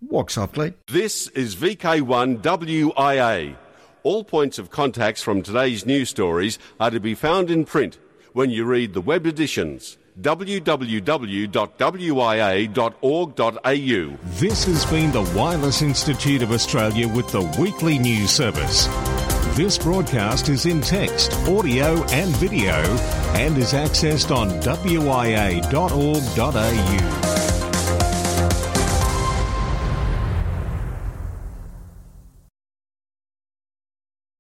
Walk 0.08 0.30
softly. 0.30 0.74
This 0.88 1.28
is 1.28 1.56
VK1WIA. 1.56 3.56
All 4.02 4.24
points 4.24 4.58
of 4.58 4.70
contacts 4.70 5.22
from 5.22 5.42
today's 5.42 5.86
news 5.86 6.10
stories 6.10 6.58
are 6.80 6.90
to 6.90 7.00
be 7.00 7.14
found 7.14 7.50
in 7.50 7.64
print 7.64 7.98
when 8.32 8.50
you 8.50 8.64
read 8.64 8.94
the 8.94 9.00
web 9.00 9.26
editions 9.26 9.98
www.wia.org.au. 10.20 10.98
This 14.24 14.64
has 14.64 14.84
been 14.86 15.12
the 15.12 15.22
Wireless 15.34 15.80
Institute 15.80 16.42
of 16.42 16.52
Australia 16.52 17.08
with 17.08 17.32
the 17.32 17.40
weekly 17.58 17.98
news 17.98 18.30
service. 18.30 18.88
This 19.56 19.78
broadcast 19.78 20.50
is 20.50 20.66
in 20.66 20.82
text, 20.82 21.32
audio, 21.48 22.04
and 22.04 22.28
video 22.36 22.74
and 23.34 23.56
is 23.56 23.72
accessed 23.72 24.30
on 24.34 24.50
wia.org.au. 24.60 25.62